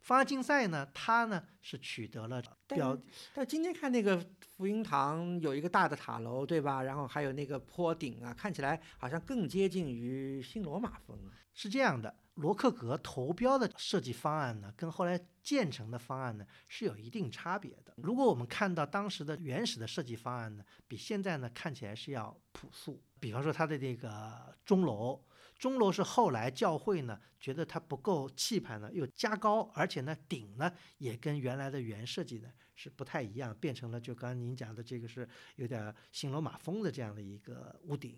[0.00, 2.98] 方案竞赛呢，它呢是取得了但标，
[3.32, 6.82] 但今天看那个福音堂有一个大的塔楼，对吧？
[6.82, 11.16] 然后还有那个坡顶啊，看起来好像更接近于新罗马风。
[11.54, 17.92] 是这样的，罗克格投标的设计方案呢，跟后来建成的方案呢是有一定差别的。
[17.96, 23.02] 如果我们看到当时的原始的设计方案呢，比现在呢看起来是要朴素。
[23.20, 25.22] 比方说它的这个钟楼，
[25.58, 38.16] 钟楼是后来教会呢觉得它不够气派呢，又加高，而且呢顶呢也跟原来的原设计呢是不太一样，变成了就刚刚您讲的这个是有点新罗马风的这样的一个屋顶。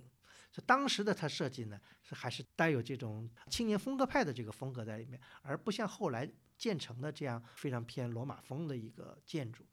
[0.55, 9.67] 所以当时的他设计呢，是还是带有这种青年风格派的这个风格在里面，而不像后来建成的这样非常偏罗马风的一个建筑。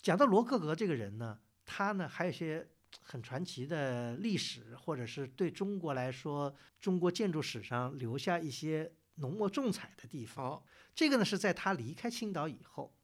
[0.00, 2.68] 讲到罗克格这个人呢，他呢还有一些
[3.02, 10.52] 很传奇的历史，或者是对中国来说，中国建筑史上留下一些浓墨重彩的地方。
[10.52, 10.62] 哦，
[10.94, 12.94] 这个呢是在他离开青岛以后，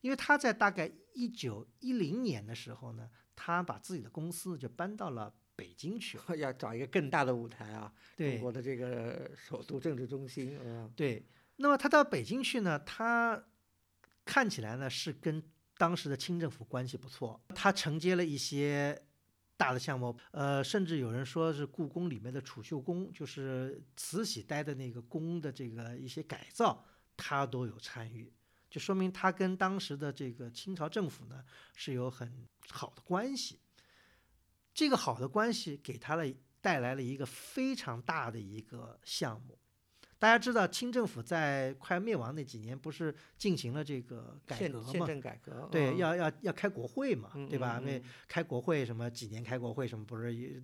[0.00, 6.18] 因为他在大概一九一零年的时候呢，他把自己的公司就搬到了北京去。
[6.36, 11.24] 要找一个更大的舞台啊，中国的这个首都政治中心，嗯，对，
[11.56, 13.44] 那么他到北京去呢，他
[14.24, 15.42] 看起来呢是跟
[15.76, 19.00] 当时的清政府关系不错，他承接了一些
[19.56, 26.84] 大的项目，呃，甚至有人说是故宫里面的储秀宫，就是慈禧待的那个宫的这个一些改造，
[27.16, 28.32] 他都有参与，
[28.70, 33.60] 就说明他跟当时的这个清朝政府呢是有很好的关系。
[34.74, 36.24] 这个好的关系给他了
[36.60, 39.56] 带来了一个非常大的一个项目。
[40.18, 45.06] 大家知道，清政府在快灭亡那几年，不是进行了这个改宪宪革嘛？
[45.06, 47.78] 政改革，对，嗯要要要开国会嘛，嗯对吧？
[47.80, 50.62] 因为嗯嗯开国会什么几年开国会什么，不是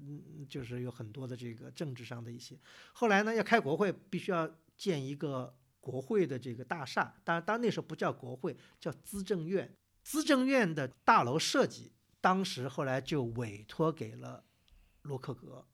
[0.49, 2.59] 就是有很多的这个政治上的一些。
[2.95, 9.71] 后来呢，要开国会，必须要建一个国会的这个大厦，当然，当然那时候不叫国会，叫资政院。
[10.03, 14.45] 资政院的大楼设计，当时后来就委托给了
[15.03, 15.67] 罗克格，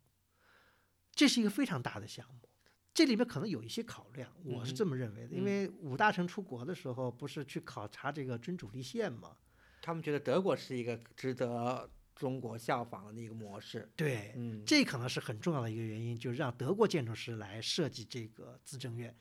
[1.13, 2.49] 这是一个非常大的项目。
[2.95, 9.37] 这里面可能有一些考量，我是嗯这么认为的，因嗯为五大臣出国的时候，不是去考察这个君主立宪吗？
[9.83, 19.15] 他们觉得德国是一个值得中国效仿的一个模式，对，嗯，这可能是很重要的一个原因，就是让德国建筑师来设计这个资政院。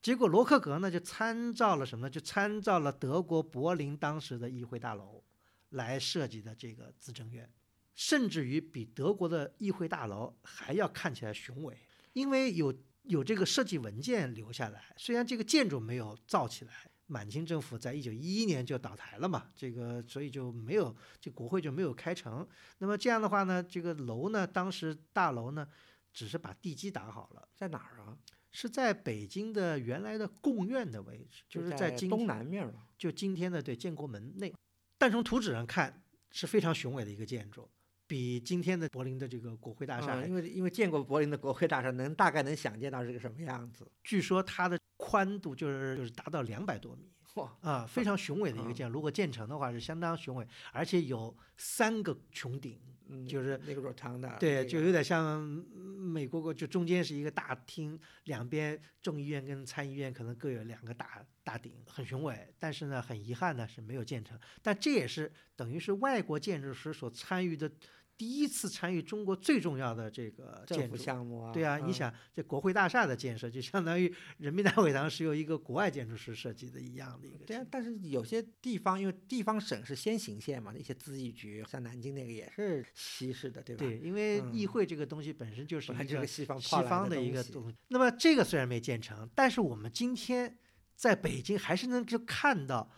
[0.00, 2.10] 结果罗克格呢就参照了什么呢？
[2.10, 5.24] 就参照了德国柏林当时的议会大楼
[5.70, 7.50] 来设计的这个资政院，
[7.94, 11.76] 甚至于比德国的议会大楼还要看起来雄伟，
[12.12, 14.94] 因为有有这个设计文件留下来。
[14.96, 16.72] 虽然这个建筑没有造起来，
[17.06, 22.46] 满清政府在一九一一年就倒台了嘛，这个所以就没有这国会就没有开成。
[22.78, 25.68] 那么这样的话呢，这个楼呢，当时大楼呢，
[26.12, 28.16] 只是把地基打好了，在哪儿啊？
[28.50, 34.52] 是在北京的原来的贡院的位置，就是在今东南面儿嘛，就今天的对建国门内。
[34.98, 37.68] 但从图纸上看是非常雄伟的一个建筑，
[38.06, 43.86] 比今天的柏林的这个国会大厦嗯因为因为见过柏林的国会大厦，能大概能想见到是个什么样子。
[44.04, 48.94] 据说它的宽度就是就是达到两百多米 哇，啊，非常雄伟的一个嗯建筑。
[48.94, 62.52] 如果建成的话是相当雄伟，而且有三个穹顶嗯就是那个 rotunda，对，就有点像美国国，就中间是一个大厅，两边众议院跟参议院可能各有两个大大鼎，很雄伟。
[62.58, 64.36] 但是呢，很遗憾呢是没有建成。
[64.60, 67.70] 但这也是等于是外国建筑师所参与的
[68.18, 70.96] 第一次参与中国最重要的这个建筑。
[70.96, 83.84] 项目啊，对啊，你嗯想这国会大厦的建设，就相当于人民大会堂是由一个国外建筑师设计的一样的一个对啊但是有些地方，因为地方省是先行县嘛，那些咨议局，像南京那个也是西式的，对吧？
[83.84, 87.76] 对，因为议嗯会这个东西本身就是一个西方西方的一个东西。
[87.88, 90.56] 那么这个虽然没建成，但是我们今天
[90.96, 92.90] 在北京还是能够看到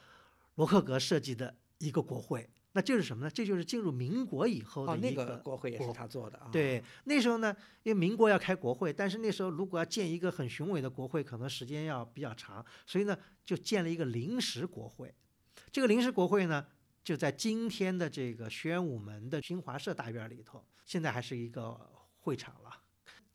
[0.54, 2.48] 罗克格设计的一个国会。
[2.72, 3.30] 那这是什么呢？
[3.30, 6.48] 这就是进入民国以后的哦，那一个国会也是他做的啊。
[6.52, 15.12] 对，那时候呢，因为民国要开国会，但是那时候如果要建一个很雄伟的国会，可能时间要比较长，所以呢，就建了一个临时国会。
[15.72, 16.64] 这个临时国会呢，
[17.02, 21.90] 就在今天的这个宣武门的新华社大院里头，现在还是一个
[22.20, 22.70] 会场了。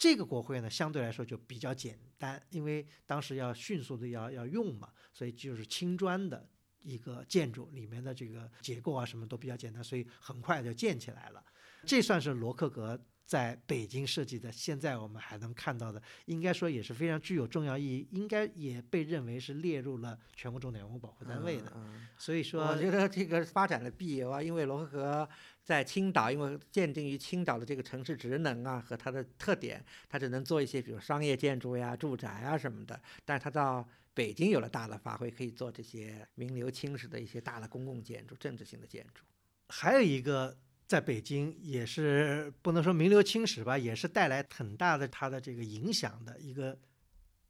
[0.03, 6.45] 这个国会呢，相对来说就比较简单，因为当时要迅速的要要用嘛，所以就是青砖的
[6.81, 11.41] 一个建筑，里面的这个结构啊什么都比较简单，所以很快就建起来了。
[11.85, 21.71] 这算是罗克格在北京设计的，现在我们还能看到的，应该说也是非常具有重要意义，应该也被认为是列入了全国重点文物保护单位的。
[21.75, 25.29] 嗯嗯所以说我，觉得这个发展的必由啊，因为罗克河
[25.63, 33.01] 在青岛，因为鉴定于青岛的这个城市职能啊和它的特点，它只能做一些比如商业建筑呀、住宅啊什么的。
[33.25, 39.23] 但是它到北京有了大的发挥，可以做这些名留青史的一些大的公共建筑、政治性的建筑。
[39.69, 40.55] 还有一个
[40.87, 46.77] 在北京也是不能说名留青史吧，也是带来很大的它的这个影响的一个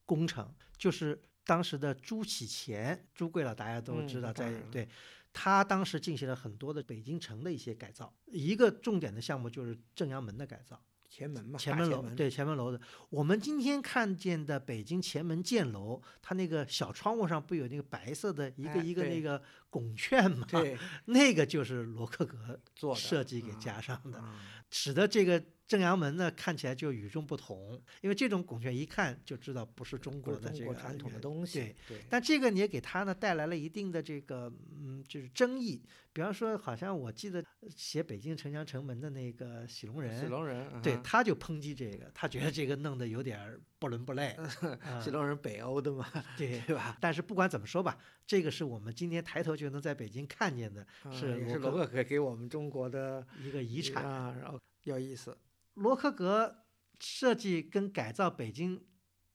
[0.05, 4.87] 工程，就是当时的朱启潜，朱贵了大家都嗯知道，在对。
[5.35, 10.79] 他当时进行了很多的北京城的一些改造，一个重点的项目就是正阳门的改造。
[11.13, 19.39] 前门嘛，前门楼，对前门楼的，我们今天看见的北京前门箭楼，它那个小窗户上不有那个白色的一个一个那个
[19.69, 20.47] 拱券嘛？
[20.49, 20.75] 对。
[21.05, 24.39] 那个就是罗克格做设计给嗯加上的，嗯。
[24.71, 25.39] 使得这个
[25.73, 35.83] 正阳门呢看起来就与众不同，因为这种拱券一看就知道不是中国的这个国传统的东西对，，对，但这个你也给他呢带来了一定的这个嗯，就是争议。
[36.15, 37.43] 比方说，好像我记得
[37.75, 44.27] 写北京城墙城门的那个喜龙人，喜龙人，对，嗯他就抨击这个，他觉得这个弄得有点儿不伦不类。
[44.85, 46.07] 啊 喜龙人北欧的嘛，
[46.37, 46.95] 对对吧？
[47.01, 47.97] 但是不管怎么说吧，
[48.27, 54.05] 这个是我们今天抬头就能在北京看见的是嗯是罗克罗克河给我们中国的一个遗产。
[54.05, 55.35] 啊，然后有意思。
[55.75, 56.65] 罗克格
[56.99, 58.85] 设计跟改造北京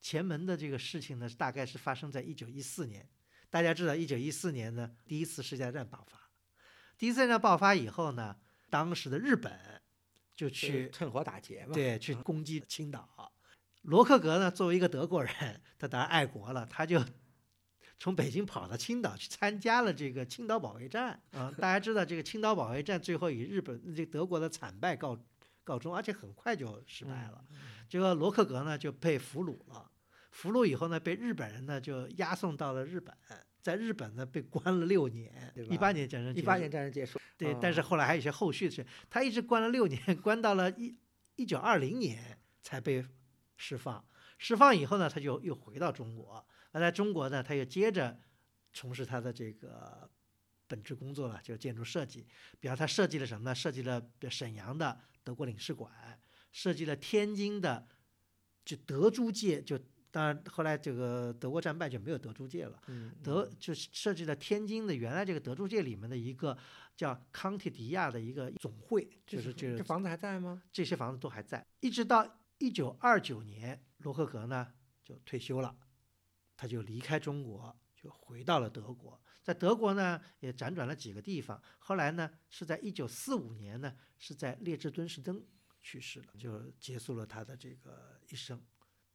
[0.00, 3.08] 前门的这个事情呢，大概是发生在一九一四年。
[3.50, 6.30] 大家知道，一九一四年呢，第一次世界大战爆发。
[6.96, 8.36] 第一次世界大战爆发以后呢，
[8.70, 9.52] 当时的日本
[10.36, 13.32] 就去去趁火打劫嘛，对，去攻击青岛。
[13.82, 17.02] 罗克格呢，作为一个德国人，他当然爱国了，他就
[17.98, 21.20] 从北京跑到青岛去参加了这个青岛保卫战。
[21.32, 25.18] 啊、大家知道这个青岛保卫战最后以日本这个德国的惨败告
[25.68, 27.44] 告终，而且很快就失败了。
[27.88, 29.90] 结果罗克格呢就被俘虏了，
[30.30, 33.14] 俘虏以后呢，被日本人呢就押送到了日本，
[33.60, 40.96] 在日本呢被关了六年一八年战争结束一八年战争结束，对，哦但是后来还有一些后续的事，他一直关了六年，关到了一
[41.36, 43.04] 一九二零年才被
[43.56, 44.02] 释放。
[44.38, 46.46] 释放以后呢，他就又回到中国。
[46.72, 48.20] 那在中国呢，他又接着
[48.72, 50.08] 从事他的这个
[50.68, 52.24] 本职工作了，就是建筑设计。
[52.60, 53.54] 比方他设计了什么呢？
[53.54, 54.00] 设计了
[54.30, 55.92] 沈阳的德国领事馆，
[56.52, 57.86] 设计了天津的
[58.64, 59.78] 就德租界，就
[60.10, 62.80] 当然后来这个德国战败就没有德租界了。
[62.86, 66.56] 嗯，德就是设计了天津的原来这个德租界里面的一个
[66.96, 70.62] 叫康提迪亚的一个总会，就是就是这房子还在吗？
[70.72, 72.26] 这些房子都还在，一直到
[72.56, 74.72] 一九二九年，罗克格呢
[75.04, 75.76] 就退休了，
[76.56, 79.20] 他就离开中国，就回到了德国。
[79.48, 85.42] 在德国呢也辗转了几个地方，后来呢是在一九四五年呢是在列支敦士登
[85.80, 88.60] 去世了，就结束了他的这个一生。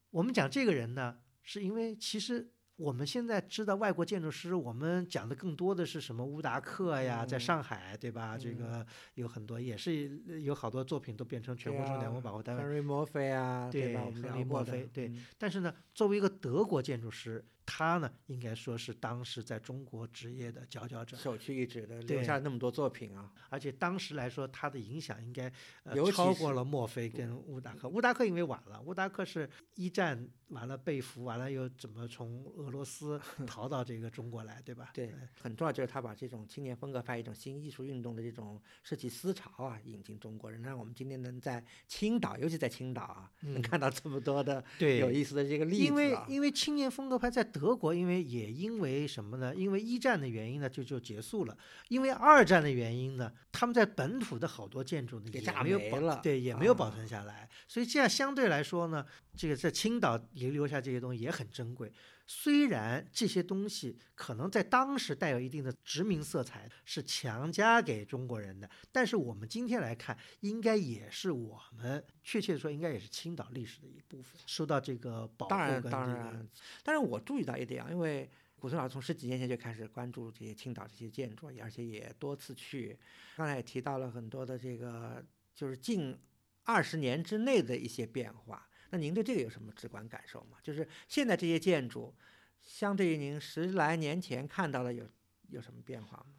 [0.09, 8.35] 我们讲这个人呢，是因为其实我们现在知道外国建筑师，我们讲的更多的是什么乌达克呀，在嗯上海对吧？
[8.35, 12.63] 这嗯个有很多也是有好多作品都变成全国重点文物保护单位。
[12.63, 14.03] ，Henry 墨菲啊，对吧？
[14.03, 23.31] 我们亨利聊过的墨菲对嗯但是呢，作为一个德国建筑师，他呢，应该说是当时在中国职业的佼佼者，首屈一指的，留下那么多作品啊。
[23.49, 25.51] 而且当时来说，他的影响应该
[25.83, 27.87] 呃超过了墨菲跟乌达克。
[27.89, 34.91] 乌达克因为晚了，乌达克是一战完了被俘，完了又怎么从俄罗斯 逃到这个中国来，对吧？
[34.93, 35.11] 对，
[35.41, 45.85] 很重要就是他把这种青年风格派一种新艺术运动的这种设计思潮啊引进中国人，让我们今天能在青岛，尤其在青岛啊，能嗯看到这么多的对，有意思的这个例子、啊。
[45.87, 49.53] 因为因为青年风格派在德国，因为也因为什么呢？
[49.55, 51.55] 因为一战的原因呢，就就结束了。
[51.87, 57.47] 因为二战的原因呢，他们在本土的好多建筑呢也没有保对，也没有保啊存下来。
[57.67, 59.05] 所以这样相对来说呢，
[59.37, 61.91] 这个在青岛遗留下这些东西也很珍贵。
[62.25, 76.49] 虽然这些东西可能在当时带有一定的殖民色彩，是强加给中国人的，但是我们今天来看，应该也是我们确切的说，应该也是青岛历史的一部分，受到这个保护当然跟这个当然，
[76.81, 82.97] 但是我注意到一点啊，因为古村老师从十几年前就开始关注这些青岛这些建筑，而且也多次去。
[83.35, 85.21] 刚才也提到了很多的这个，
[85.53, 86.17] 就是近
[86.63, 88.69] 二十年之内的一些变化。
[88.93, 90.57] 那您对这个有什么直观感受吗？
[90.61, 92.13] 就是现在这些建筑，
[92.61, 95.03] 相对于您十来年前看到的有
[95.49, 96.35] 有什么变化吗？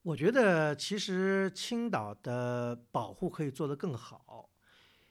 [0.00, 4.48] 我觉得其实青岛的保护可以做得更好，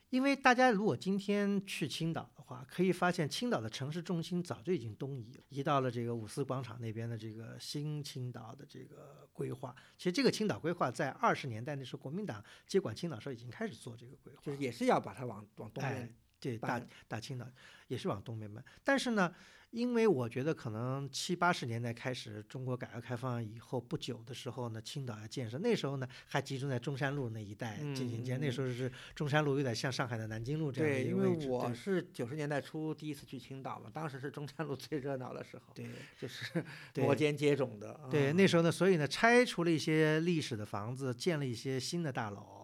[0.10, 9.76] 因为大家如果今天去青岛的话，可以发现青岛的城市中心早就已经东移了，移到了这个五四广场那边的这个新青岛的这个规划。
[10.00, 17.48] 其实这个青岛规划在二十年代那时候国民党接管青岛时候已经开始做这个规划，就是也是要把它往往东哎边，对，大大青岛
[17.88, 19.34] 也是往东边搬，但是呢，
[19.72, 35.86] 因为我觉得可能七八十年代开始，中国改革开放以后不久的时候呢，青岛要建设，那时候呢还集中在中山路那一带进行建，那时候是中山路有点像上海的南京路这样的对，因一个位置，为我是九十年代初第一次去青岛嘛，当时是中山路最热闹的时候，对
[36.20, 36.64] 就是
[36.96, 38.00] 摩肩接踵的。
[38.10, 42.57] 对，啊那时候呢，所以呢，拆除了一些历史的房子，建了一些新的大楼，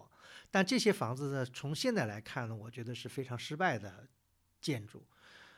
[0.54, 4.08] 但这些房子呢，从现在来看呢，我觉得是非常失败的
[4.60, 5.04] 建筑。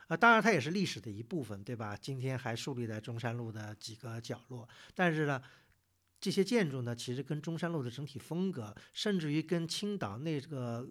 [0.07, 1.95] 啊，当然它也是历史的一部分，对吧？
[1.95, 5.39] 今天还树立在中山路的几个角落，但是呢，
[6.19, 10.89] 这些建筑呢，其实跟中山路的整体风格，甚至于跟青岛那个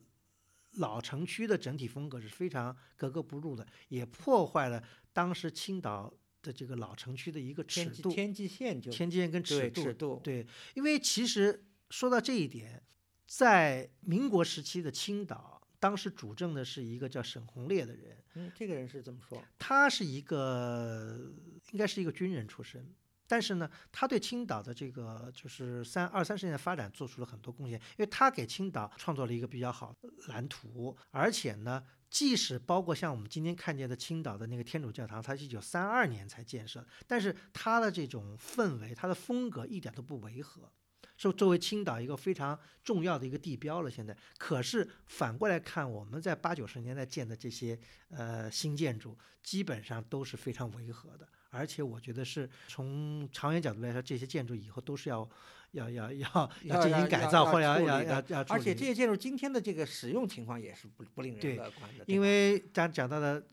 [0.75, 4.81] 老城区的整体风格是非常格格不入的，也破坏了
[5.13, 8.09] 当时青岛的这个老城区的一个尺度。
[8.13, 12.81] 天际天际线就天际线跟尺对度，尺度，对，因为其实说到这一点，
[13.27, 21.33] 在民国时期的青岛，当时主政的是一个叫沈鸿烈的人，嗯，这个人是怎么说，他是一个
[21.73, 22.95] 应该是一个军人出身。
[23.29, 40.71] 但是呢，他对青岛的这个就是三二三十年的发展做出了很多贡献，因为他给青岛创造了一个比较好的蓝图，而且呢，即使包括像我们今天看见的青岛的那个天主教堂，它是一九三二年才建设，但是它的这种氛围、它的风格一点都不违和，
[41.17, 43.91] 是作为青岛一个非常重要的一个地标了。
[43.91, 47.79] 现在，可是反过来看，我们在八九十年代建的这些
[48.11, 51.27] 呃新建筑，基本上都是非常违和的。
[51.51, 55.27] 而且我觉得是从长远角度来说，这些建筑以后都是要
[55.71, 63.47] 要要要 要进行改造，或者要要要要而且这些建筑今天的这个使用情况也是不不令人乐观的，对因为咱讲到的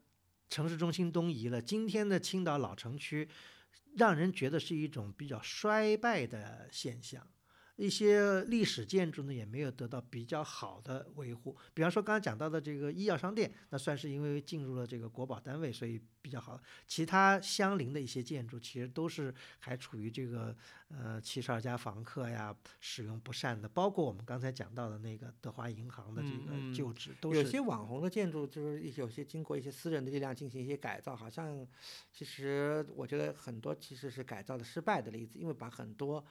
[0.49, 3.29] 城市中心东移了，今天的青岛老城区，
[3.95, 7.25] 让人觉得是一种比较衰败的现象。
[7.75, 11.55] 一些历史建筑呢，也没有得到比较好的维护。
[11.73, 16.61] 比方说刚刚讲到的这个医药商店，那算是因为进入了这个国保单位，所以比较好。
[16.87, 20.55] 其他相邻的一些建筑，其实都是还处于这个
[20.89, 31.67] 呃七十二家房客呀使用不善的，包括我们刚才讲到的那个德华银行的这个旧址，都是有些网红的建筑，就是有些经过一些私人的力量进行一些改造，好像
[32.11, 36.23] 其实我觉得很多其实是改造的失败的例子，因为把很多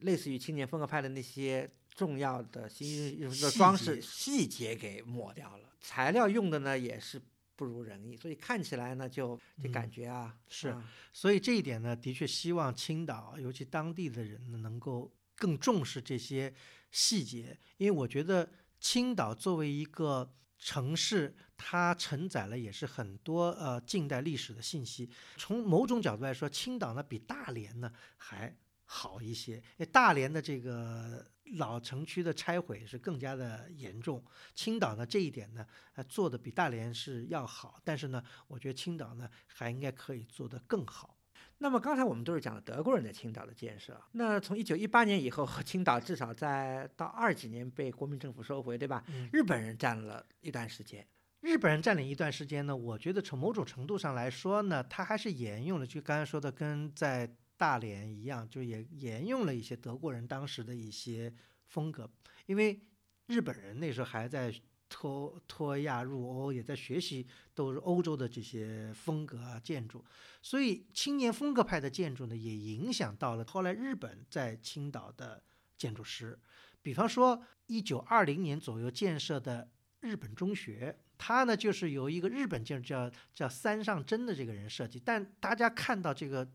[0.00, 7.20] 类似于青年风格派的那些重要的新艺术的装饰细节给抹掉了，材料用的呢也是
[7.56, 16.52] 不如人意，所以看起来呢就就感嗯觉啊、是啊所以这一点呢，的确希望青岛，尤其当地的人呢，能够更重视这些
[16.90, 25.08] 细节，因为我觉得青岛作为一个城市，它承载了也是很多呃近代历史的信息。
[25.36, 28.52] 从某种角度来说，青岛呢比大连呢还
[28.84, 31.26] 好一些，因为大连的这个
[31.56, 34.24] 老城区的拆毁是更加的严重，
[34.54, 41.16] 青岛呢这一点呢，呃做的比大连是要好，但是呢，我觉得青岛呢还应该可以做得更好。
[41.58, 49.04] 那么刚才我们都是讲了德国人在青岛的建设，那从一九一八年以后，青岛至少在到二几年被国民政府收回，对吧？
[49.08, 51.06] 嗯日本人占了一段时间，
[51.40, 61.32] 日本人占领一段时间呢，我觉得从某种程度上来说呢，他还是沿用了，就刚才说的，跟在大连一样，就也沿用了一些德国人当时的一些
[61.66, 62.10] 风格，
[62.46, 62.80] 因为
[63.26, 64.54] 日本人那时候还在
[64.88, 70.04] 脱脱亚入欧，也在学习都是欧洲的这些风格啊建筑，
[70.42, 75.42] 所以青年风格派的建筑呢，也影响到了后来日本在青岛的
[75.76, 76.38] 建筑师，
[76.82, 80.98] 比方说一九二零年左右建设的日本中学。
[81.16, 86.46] 它呢，就是由一个日本建筑叫叫三上真的这个人设计，但大家看到这个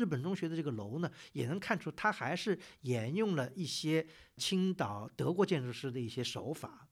[0.00, 4.06] 日本中学的这个楼呢，也能看出它还是沿用了一些
[4.38, 6.88] 青岛德国建筑师的一些手法。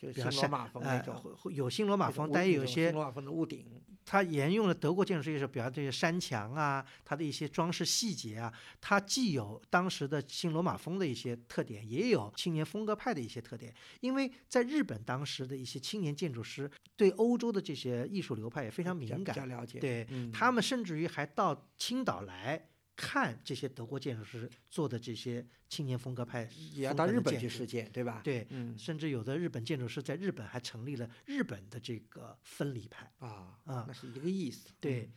[0.00, 3.66] 就新罗马风那种，有新罗马风，但也有一些新罗马风的屋顶。
[4.06, 13.72] 它沿用了德国建筑师，就是比方这些山墙啊，它的一些装饰细节啊，它既有当时的新罗马风的一些特点，也有青年风格派的一些特点。
[14.00, 19.78] 因为在日本当时的一些青年建筑师对欧洲的这些艺术流派也非常敏感，比较了解。
[19.78, 22.68] 对他们甚至于还到青岛来。
[22.96, 28.20] 看这些德国建筑师做的这些青年风格派，也要到日本去实践，对吧？
[28.22, 34.68] 对，嗯，甚至有的日本建筑师在日本还成立了日本的这个分离派啊啊，那是一个意思。
[34.80, 35.10] 对，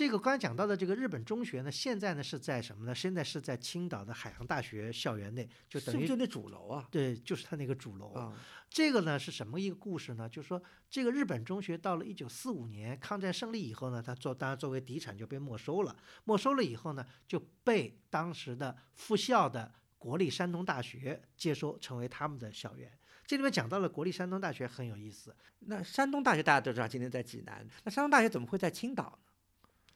[0.00, 2.94] 这个刚才讲到的这个日本中学呢，现在呢是在什么呢？
[2.94, 6.88] 现在是在青岛的海洋大学校园内，就等于就那主楼啊。
[6.90, 8.32] 对，就是它那个主楼啊。
[8.70, 10.26] 这个呢是什么一个故事呢？
[10.26, 15.94] 就是说，这个日本中学到了一九四五年抗战胜利以后呢，它作当然作为敌产就被没收了。
[16.24, 22.90] 没收了以后呢，就被当时的复校的国立山东大学接收，成为他们的校园。
[23.26, 25.36] 这里面讲到了国立山东大学很有意思。
[25.58, 27.68] 那山东大学大家都知道，今天在济南。
[27.84, 29.29] 那山东大学怎么会在青岛呢？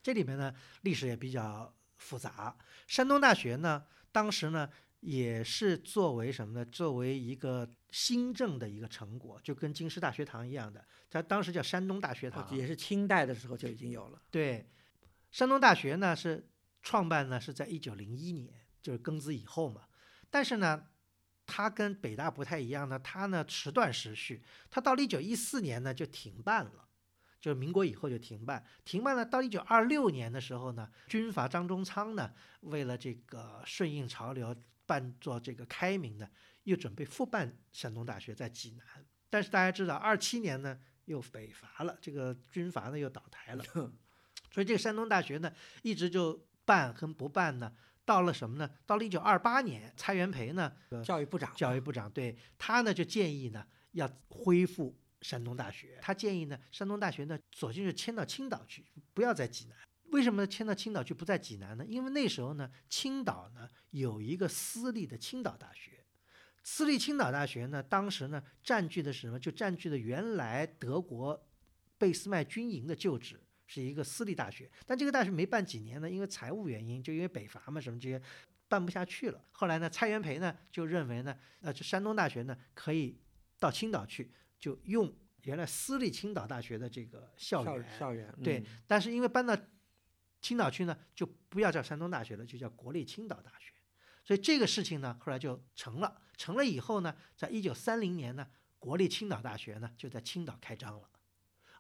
[0.05, 2.57] 这里面呢历史也比较复杂。
[2.87, 4.71] 山东大学呢，当时呢。
[5.05, 6.65] 也是作为什么呢？
[6.65, 14.23] 作为一个新政的一个成果，就跟京师大学堂一样的，它当时叫山东大学堂，也是清代的时候就已经有了。
[14.31, 14.67] 对，
[15.31, 16.49] 山东大学呢是
[16.81, 18.51] 创办呢是在一九零一年，
[18.81, 19.83] 就是庚子以后嘛。
[20.31, 20.87] 但是呢，
[21.45, 26.89] 它跟北大不太一样呢，它呢时断时续，它到了一九一四年呢就停办了，
[27.45, 28.65] 就是民国以后就停办。
[28.87, 34.57] 停办了到一九二六年的时候呢，军阀张宗昌呢为了这个顺应潮流。
[34.87, 36.31] 办做这个开明的，
[36.65, 38.85] 又准备复办山东大学在济南，
[39.31, 43.65] 但是大家知道，二七年呢又北伐了，这个军阀呢又倒台了，
[44.53, 47.73] 所以这个山东大学呢一直就办跟不办呢，
[48.05, 48.71] 到了什么呢？
[48.85, 50.71] 到了一九二八年，蔡元培呢，
[51.03, 54.95] 教育部长，教育部长对他呢就建议呢要恢复
[55.25, 59.77] 山东大学，他建议呢山东大学呢索性就迁到青岛去，不要在济南。
[60.11, 61.85] 为什么迁到青岛去不在济南呢？
[61.87, 66.05] 因为那时候呢，青岛呢有一个私立的青岛大学，
[66.63, 69.41] 私立青岛大学呢，当时呢占据的是什么？
[69.41, 71.49] 就占据了原来德国
[71.97, 74.71] 贝斯麦军营的旧址，是一个私立大学。
[74.85, 78.21] 但这个大学没办几年呢，因为财务原因，就因为北伐嘛，什么这些
[78.69, 79.43] 办不下去了。
[79.53, 83.19] 后来呢，蔡元培呢就认为呢，呃，这山东大学呢可以
[83.59, 84.31] 到青岛去，
[84.65, 88.65] 就用原来私立青岛大学的这个校园，校园对。
[88.87, 89.55] 但是因为搬到
[90.41, 93.75] 青岛去呢，就不要叫山东大学了，就叫国立青岛大学。
[94.25, 96.19] 所以这个事情呢，后来就成了。
[96.39, 98.49] 成了以后呢，在一九三零年呢，
[98.79, 101.11] 国立青岛大学呢就在青岛开张了，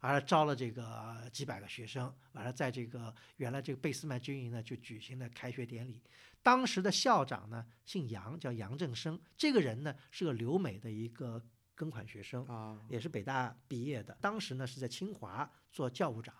[0.00, 2.14] 而招了这个几百个学生。
[2.32, 6.02] 完了，在这个原来这个贝斯曼军营呢，就举行了开学典礼。
[6.42, 9.18] 当时的校长呢姓杨，叫杨正生。
[9.38, 11.42] 这个人呢是个留美的一个
[11.76, 14.16] 庚款学生啊，也是北大毕业的。
[14.20, 16.34] 当时呢是在清华做教务长。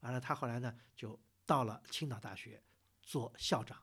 [0.00, 1.20] 完了，他后来呢就。
[1.46, 2.62] 到了青岛大学
[3.02, 3.76] 做校长，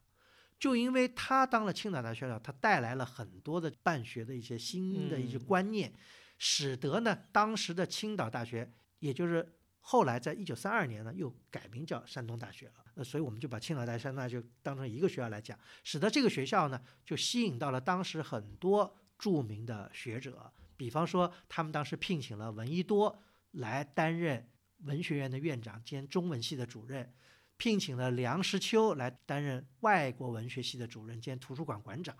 [0.57, 5.93] 就因为他当了青岛大学校长，他带来了很多的办学的一些新的一些观念，
[6.37, 9.45] 使得呢当时的青岛大学，也就是
[9.81, 12.85] 后来在一九三二年呢又改名叫山东大学了。
[12.95, 23.21] 呃，所以我们就把青岛大学、山东大学当成一个学校来讲，使得这个学校呢就吸引到了当时很多著名的学者，比方说他们当时聘请了闻一多
[23.51, 24.47] 来担任
[24.83, 27.13] 文学院的院长兼中文系的主任。
[27.59, 32.15] 聘请了梁实秋来担任外国文学系的主任兼图书馆馆长，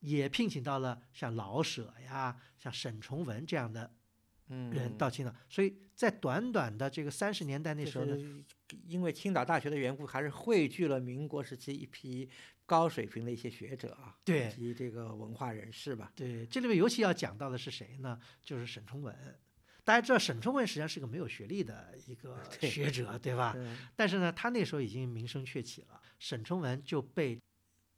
[0.00, 3.90] 也聘请到了像老舍呀、像沈从文这样的
[4.48, 5.34] 人到青岛。
[5.48, 8.44] 所以在短短的这个三十年代那时候呢，
[8.86, 12.28] 因为青岛大学的缘故，还是汇聚了民国时期一批
[12.66, 16.12] 高水平的一些学者啊，对，以及这个文化人士吧。
[16.14, 18.20] 对，这里面尤其要讲到的是谁呢？
[18.42, 19.16] 就是沈从文。
[19.84, 23.56] 大家知道沈从文实际上是个没有学历的一个 学者，对吧？
[23.94, 26.02] 但是呢，他那时候已经名声鹊起了。
[26.18, 27.40] 沈从文就被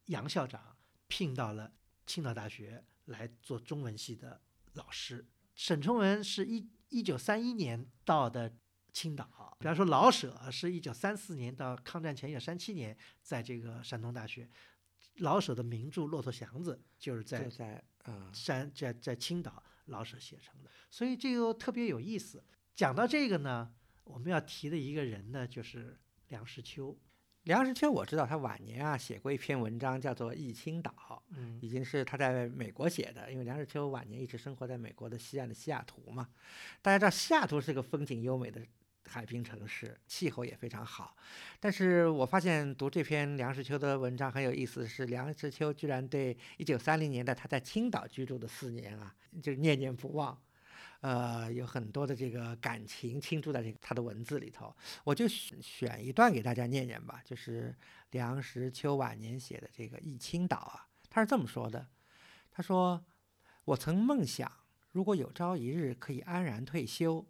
[0.05, 1.73] 杨校长聘到了
[2.05, 4.39] 青岛大学来做中文系的
[4.73, 5.25] 老师。
[5.55, 8.53] 沈从文是一一九三一年到的
[8.91, 14.49] 青岛，比方说老舍是一九三四年到抗战前一九三七年在这个山东大学，
[15.17, 22.43] 老舍的名著《骆驼祥子》就是在在嗯山在在青岛老舍写成的，所以这个特别有意思。
[22.75, 23.73] 讲到这个呢，
[24.03, 26.97] 我们要提的一个人呢，就是梁实秋。
[27.49, 30.93] 梁实秋，我知道他晚年啊写过一篇文章，叫做《忆青岛》，
[31.35, 33.31] 嗯已经是他在美国写的。
[33.31, 36.29] 因为梁实秋晚年一直生活在美国的西岸的西雅图嘛，
[36.83, 38.61] 大家知道西雅图是个风景优美的
[39.07, 41.15] 海滨城市，气候也非常好。
[41.59, 50.39] 但是我发现读这篇梁实秋的文章很有意思，是梁实秋居然对一九三零年代他在青岛居住的四年啊，就是念念不忘。
[51.01, 54.75] 呃，有很多的这个感情倾注在这个他的文字里头，
[55.05, 57.73] 我就选选一段给大家念念吧，就是
[58.11, 61.87] 梁实秋晚年写的这个《忆青岛》啊，他是这么说的：
[62.51, 63.05] 他说，
[63.63, 64.51] 我曾梦想，
[64.91, 67.25] 如果有朝一日可以安然退休，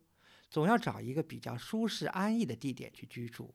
[0.49, 3.53] 总要找一个比较舒适安逸的地点去居住。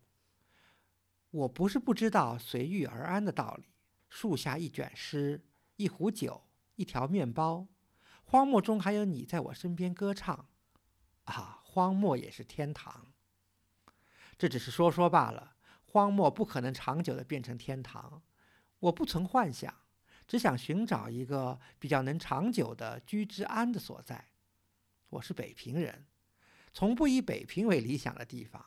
[1.33, 3.65] 我不是不知道随遇而安的道理，
[4.09, 5.45] 树下一卷诗，
[5.75, 6.45] 一壶酒，
[6.77, 7.67] 一条面包。
[8.25, 10.49] 荒漠中还有你在我身边歌唱，
[11.25, 13.13] 啊，荒漠也是天堂。
[14.37, 18.23] 这只是说说罢了，荒漠不可能长久的变成天堂。
[18.81, 19.73] 我不曾幻想，
[20.27, 24.31] 只想寻找一个比较能长久的居之安的所在。
[25.11, 26.07] 我是北平人，
[26.73, 28.65] 从不以北平为理想的地方。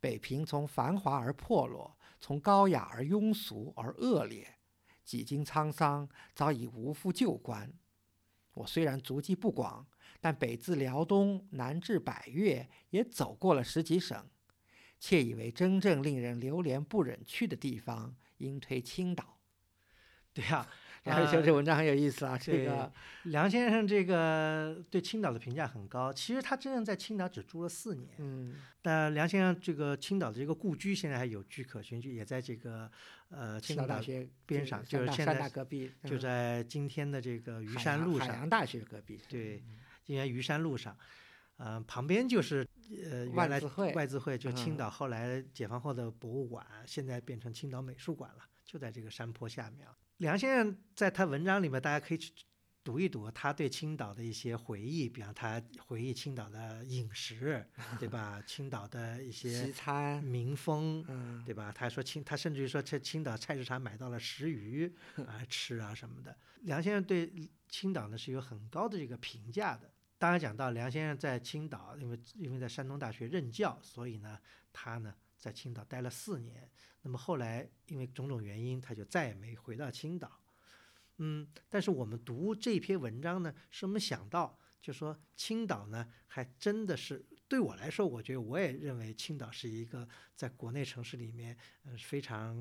[0.00, 4.58] 北平从繁华而破落，从高雅而庸俗而恶劣，
[5.04, 7.72] 几经沧桑，早已无复旧观。
[8.58, 9.86] 我虽然足迹不广，
[10.20, 14.28] 但北自辽东，南至百越，也走过了十几省，
[14.98, 19.38] 窃以为真正令人流连不忍去的地方，应推青岛。
[20.34, 20.68] 对呀、
[21.08, 22.92] 梁先生这文章很有意思啊，这个
[23.24, 26.12] 梁先生这个对青岛的评价很高。
[26.12, 28.08] 其实他真正在青岛只住了四年。
[28.18, 32.90] 嗯但梁先生这个青岛的这个故居现在还有据可循，就也在这个
[33.28, 39.20] 呃青岛岛大学边上就是现在隔壁，就嗯在今天的这个虞山路上，海洋大学隔壁。
[39.28, 39.62] 对，
[40.04, 40.96] 今天虞山路上，
[41.58, 42.66] 嗯、旁边就是
[43.10, 49.94] 呃外来会外资会，就青嗯岛后来解放后的博物馆，现在变成青岛美术馆了，就在这个山坡下面啊。
[50.18, 52.32] 梁先生在他文章里面，大家可以去
[52.82, 57.64] 读一读他对青岛的一些回忆，比方他回忆青岛的饮食，
[58.00, 58.42] 对吧？
[58.46, 61.70] 青岛的一些西些餐，民风，嗯，对吧？
[61.70, 64.92] 他还说青，他甚至于说在青岛菜市场买到了石鱼
[65.26, 66.36] 啊吃啊什么的。
[66.62, 67.32] 梁先生对
[67.68, 69.88] 青岛呢是有很高的这个评价的。
[70.18, 74.36] 当然讲到梁先生在青岛，因为因为在山东大学任教，所以呢
[74.72, 76.70] 他呢在青岛待了四年。
[77.02, 80.40] 那么后来因为种种原因，他就再也没回到青岛。
[81.18, 92.56] 嗯，但是我们读这篇文章呢，是我们想到，就说青岛呢，还真的是对我来说，我觉得我也认为青岛是一个在国内城市里面，呃，非常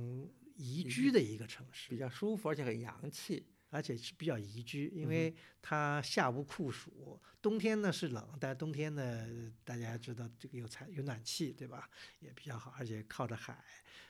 [0.55, 1.97] 宜居的一个城市比。
[1.97, 3.45] 较舒服，而且很洋气。
[3.69, 9.27] 而且是比较宜居，因为它夏无酷暑，冬天呢是冷，但是冬天呢
[9.63, 11.89] 大家知道这个有采有暖气，对吧？
[12.19, 13.63] 也比较好，而且靠着海，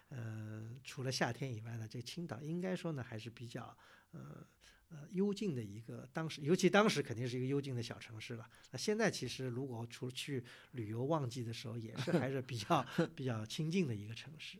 [0.10, 3.76] 呃，除了夏天以外呢，这青岛应该说呢还是比较
[4.12, 4.46] 呃
[4.90, 8.48] 呃幽静的一个，当时尤其当时肯定是一个幽静的小城市了。
[8.72, 10.44] 那现在其实如果出去
[10.74, 12.86] 旅游旺季的时候，也是还是比较
[13.16, 14.60] 比较清静的一个城市。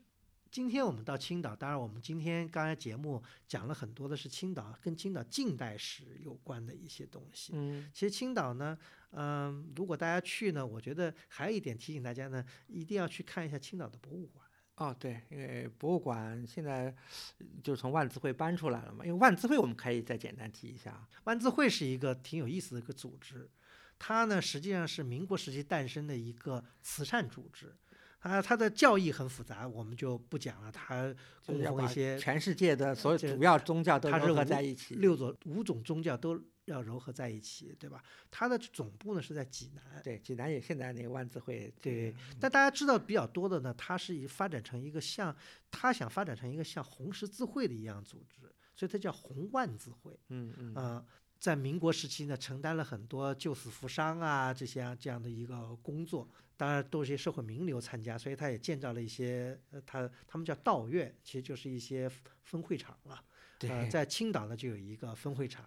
[0.50, 7.52] 今天我们到青岛，当然我们今天刚才节目讲了很多的是青岛跟青岛近代史有关的一些东西。
[7.54, 8.76] 嗯其实青岛呢，
[9.10, 14.44] 嗯、如果大家去呢，我觉得还有一点提醒大家呢，一定要去看一下青岛的博物馆。
[14.76, 16.94] 哦，对，因为博物馆现在
[17.38, 19.04] 呃就是从万字会搬出来了嘛。
[19.04, 21.08] 因为万字会我们可以再简单提一下啊。
[21.24, 23.50] 万字会是一个挺有意思的一个组织，
[23.98, 27.76] 它呢实际上是民国时期诞生的一个慈善组织。
[28.20, 30.70] 它它的教义很复杂，我们就不讲了。
[30.72, 31.14] 它
[31.46, 34.96] 供奉一些全世界的所有主要宗教都融合在一起。
[34.96, 38.02] 六种五种宗教都要融合在一起，对吧？
[38.30, 40.02] 它的总部呢是在济南。
[40.02, 45.34] 对，济南也现在那个万字会，这对，但大家知道比较多的呢，它是以发展成一个像，
[45.70, 48.42] 它想发展成一个像红十字会的一样组织，
[48.76, 50.18] 所以它叫红万字会。
[50.28, 51.04] 嗯嗯啊、
[51.40, 56.28] 在民国时期呢，承担了很多救死扶伤啊这些这样的一个工作，
[56.58, 62.10] 当然都是一些社会名流参加，所以他也建造了一些，呃，他他们叫道院，其实就是一些
[62.42, 63.24] 分会场了。
[63.60, 65.64] 对，呃，在青岛呢就有一个分会场，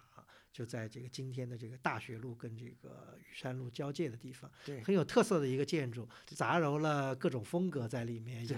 [0.52, 8.56] 就在这个今天的这个大学路跟这个雨山路交界的地方，对很有特色的一个建筑，杂糅了各种风格在里面，有，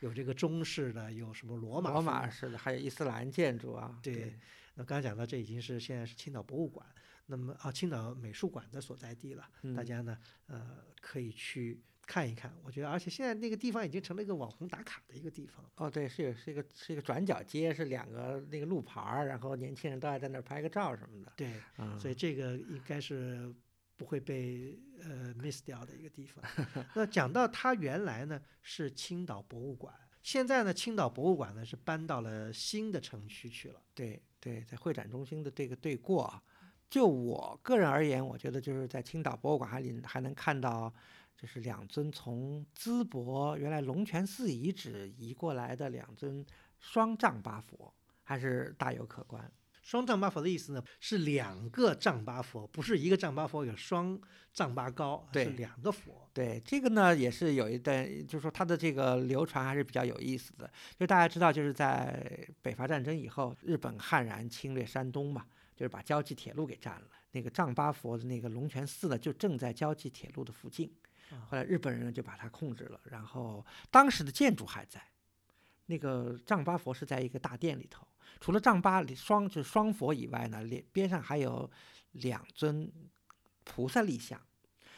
[0.00, 3.96] 有这个中式的，有什么罗马罗马式的，还有伊斯兰建筑啊。
[4.02, 4.34] 对
[4.74, 6.84] 那刚才讲到，这已经是现在是青岛博物馆。
[7.26, 9.42] 那么啊，青岛美术馆的所在地了，
[9.74, 12.52] 大嗯家呢呃可以去看一看。
[12.62, 15.68] 我觉得，而且现在那个地方已经成了一个网红打卡的一个地方。
[15.76, 21.32] 哦，对，是有是一个是一个转角街，是两个那个路牌儿，然后年轻人都爱在那儿拍个照什么的。
[21.36, 23.52] 对，嗯，所以这个应该是
[23.96, 26.44] 不会被呃 miss 掉的一个地方。
[26.94, 33.82] 那讲到它原来呢是青岛博物馆，现在呢青岛博物馆呢是搬到了新的城区去了。
[33.94, 36.40] 对对，在会展中心的这个对过啊，
[36.88, 40.92] 就我个人而言，我觉得就是在青岛博物馆还里还能看到，
[41.36, 46.44] 就是两尊从淄博原来龙泉寺遗址移过来的两尊
[46.78, 49.50] 双丈八佛，还是大有可观。
[49.82, 54.20] 双丈八佛的意思呢是两个丈八佛，不是一个丈八佛有双
[54.52, 56.28] 丈八高，是对两个佛。
[56.32, 60.68] 对这个呢，也是有一段，就是说它的这个流传还是比较有意思的。
[60.98, 65.46] 就大家知道，就是在北伐战争以后，日本悍然侵略山东嘛，
[65.76, 67.06] 就是把交际铁路给占了。
[67.30, 70.90] 那个丈八佛的那个龙泉寺呢，就正在交际铁路的附近。
[71.30, 75.00] 啊后来日本人呢就把它控制了，然后当时的建筑还在。
[75.88, 78.04] 那个丈八佛是在一个大殿里头，
[78.40, 81.70] 除了丈八里双就是双佛以外呢，连边上还有
[82.12, 82.90] 两尊
[83.62, 84.40] 菩萨立像，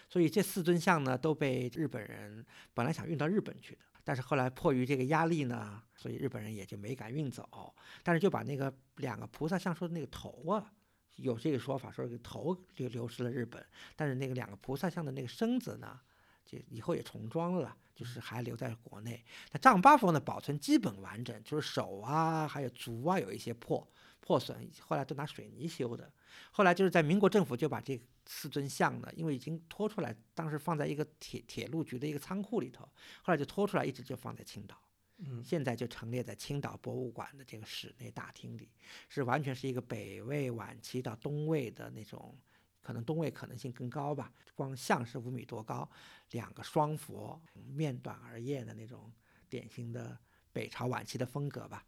[0.08, 10.72] 所以这四尊像呢都被日本人本来想运到日本去的，但是后来迫于这个压力呢，所以日本人也就没敢运走，但是就把那个两个菩萨像说的那个头啊，
[11.16, 13.62] 有这个说法说这个头就流失了日本，
[13.94, 16.00] 但是那个两个菩萨像的那个身子呢，
[16.46, 19.22] 就以后也重装了，就是还留在国内。
[19.52, 23.86] 那丈八佛呢，保存基本完整，就是手啊，还有足啊有一些破
[24.20, 26.12] 破损，后来都拿水泥修的。
[26.50, 32.84] 后来就是在民国政府就把这四尊像呢，因为已经拖出来，当时放在一个铁铁路局的一个仓库里头，
[33.22, 34.76] 后来就拖出来，一直就放在青岛。
[35.18, 38.70] 嗯，现在就陈列在青岛博物馆的这个室内大厅里，
[39.08, 42.38] 是完全是一个北魏晚期到东魏的那种，
[42.82, 44.32] 可能东魏可能性更高吧。
[44.54, 45.90] 光像是五米多高，
[46.30, 49.12] 两个双佛，面短而艳的那种
[49.48, 50.16] 典型的
[50.52, 51.84] 北朝晚期的风格吧。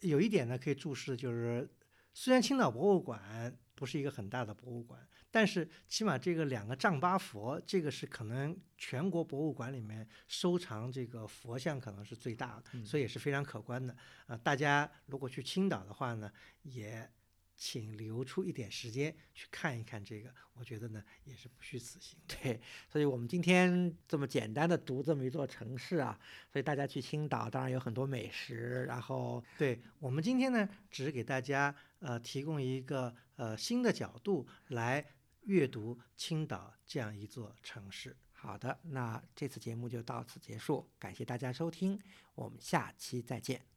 [0.00, 1.68] 有一点呢可以注释，就是
[2.12, 13.96] 虽然青岛博物馆不是一个很大的博物馆，但是起码这个两个丈八佛，这个是可能全国博物馆里面收藏这个佛像可能是最大的，嗯所以也是非常可观的。
[14.26, 16.30] 啊、大家如果去青岛的话呢，
[16.62, 17.10] 也
[17.56, 22.18] 请留出一点时间去看一看这个，我觉得呢也是不虚此行。
[22.26, 26.18] 对，所以我们今天这么简单的读这么一座城市啊，
[26.52, 35.04] 所以大家去青岛当然有很多美食，然后对我们今天呢，只是给大家呃提供一个呃新的角度来
[35.42, 38.16] 阅读青岛这样一座城市。
[38.32, 41.98] 好的，那这次节目就到此结束，感谢大家收听，
[42.34, 43.73] 我们下期再见。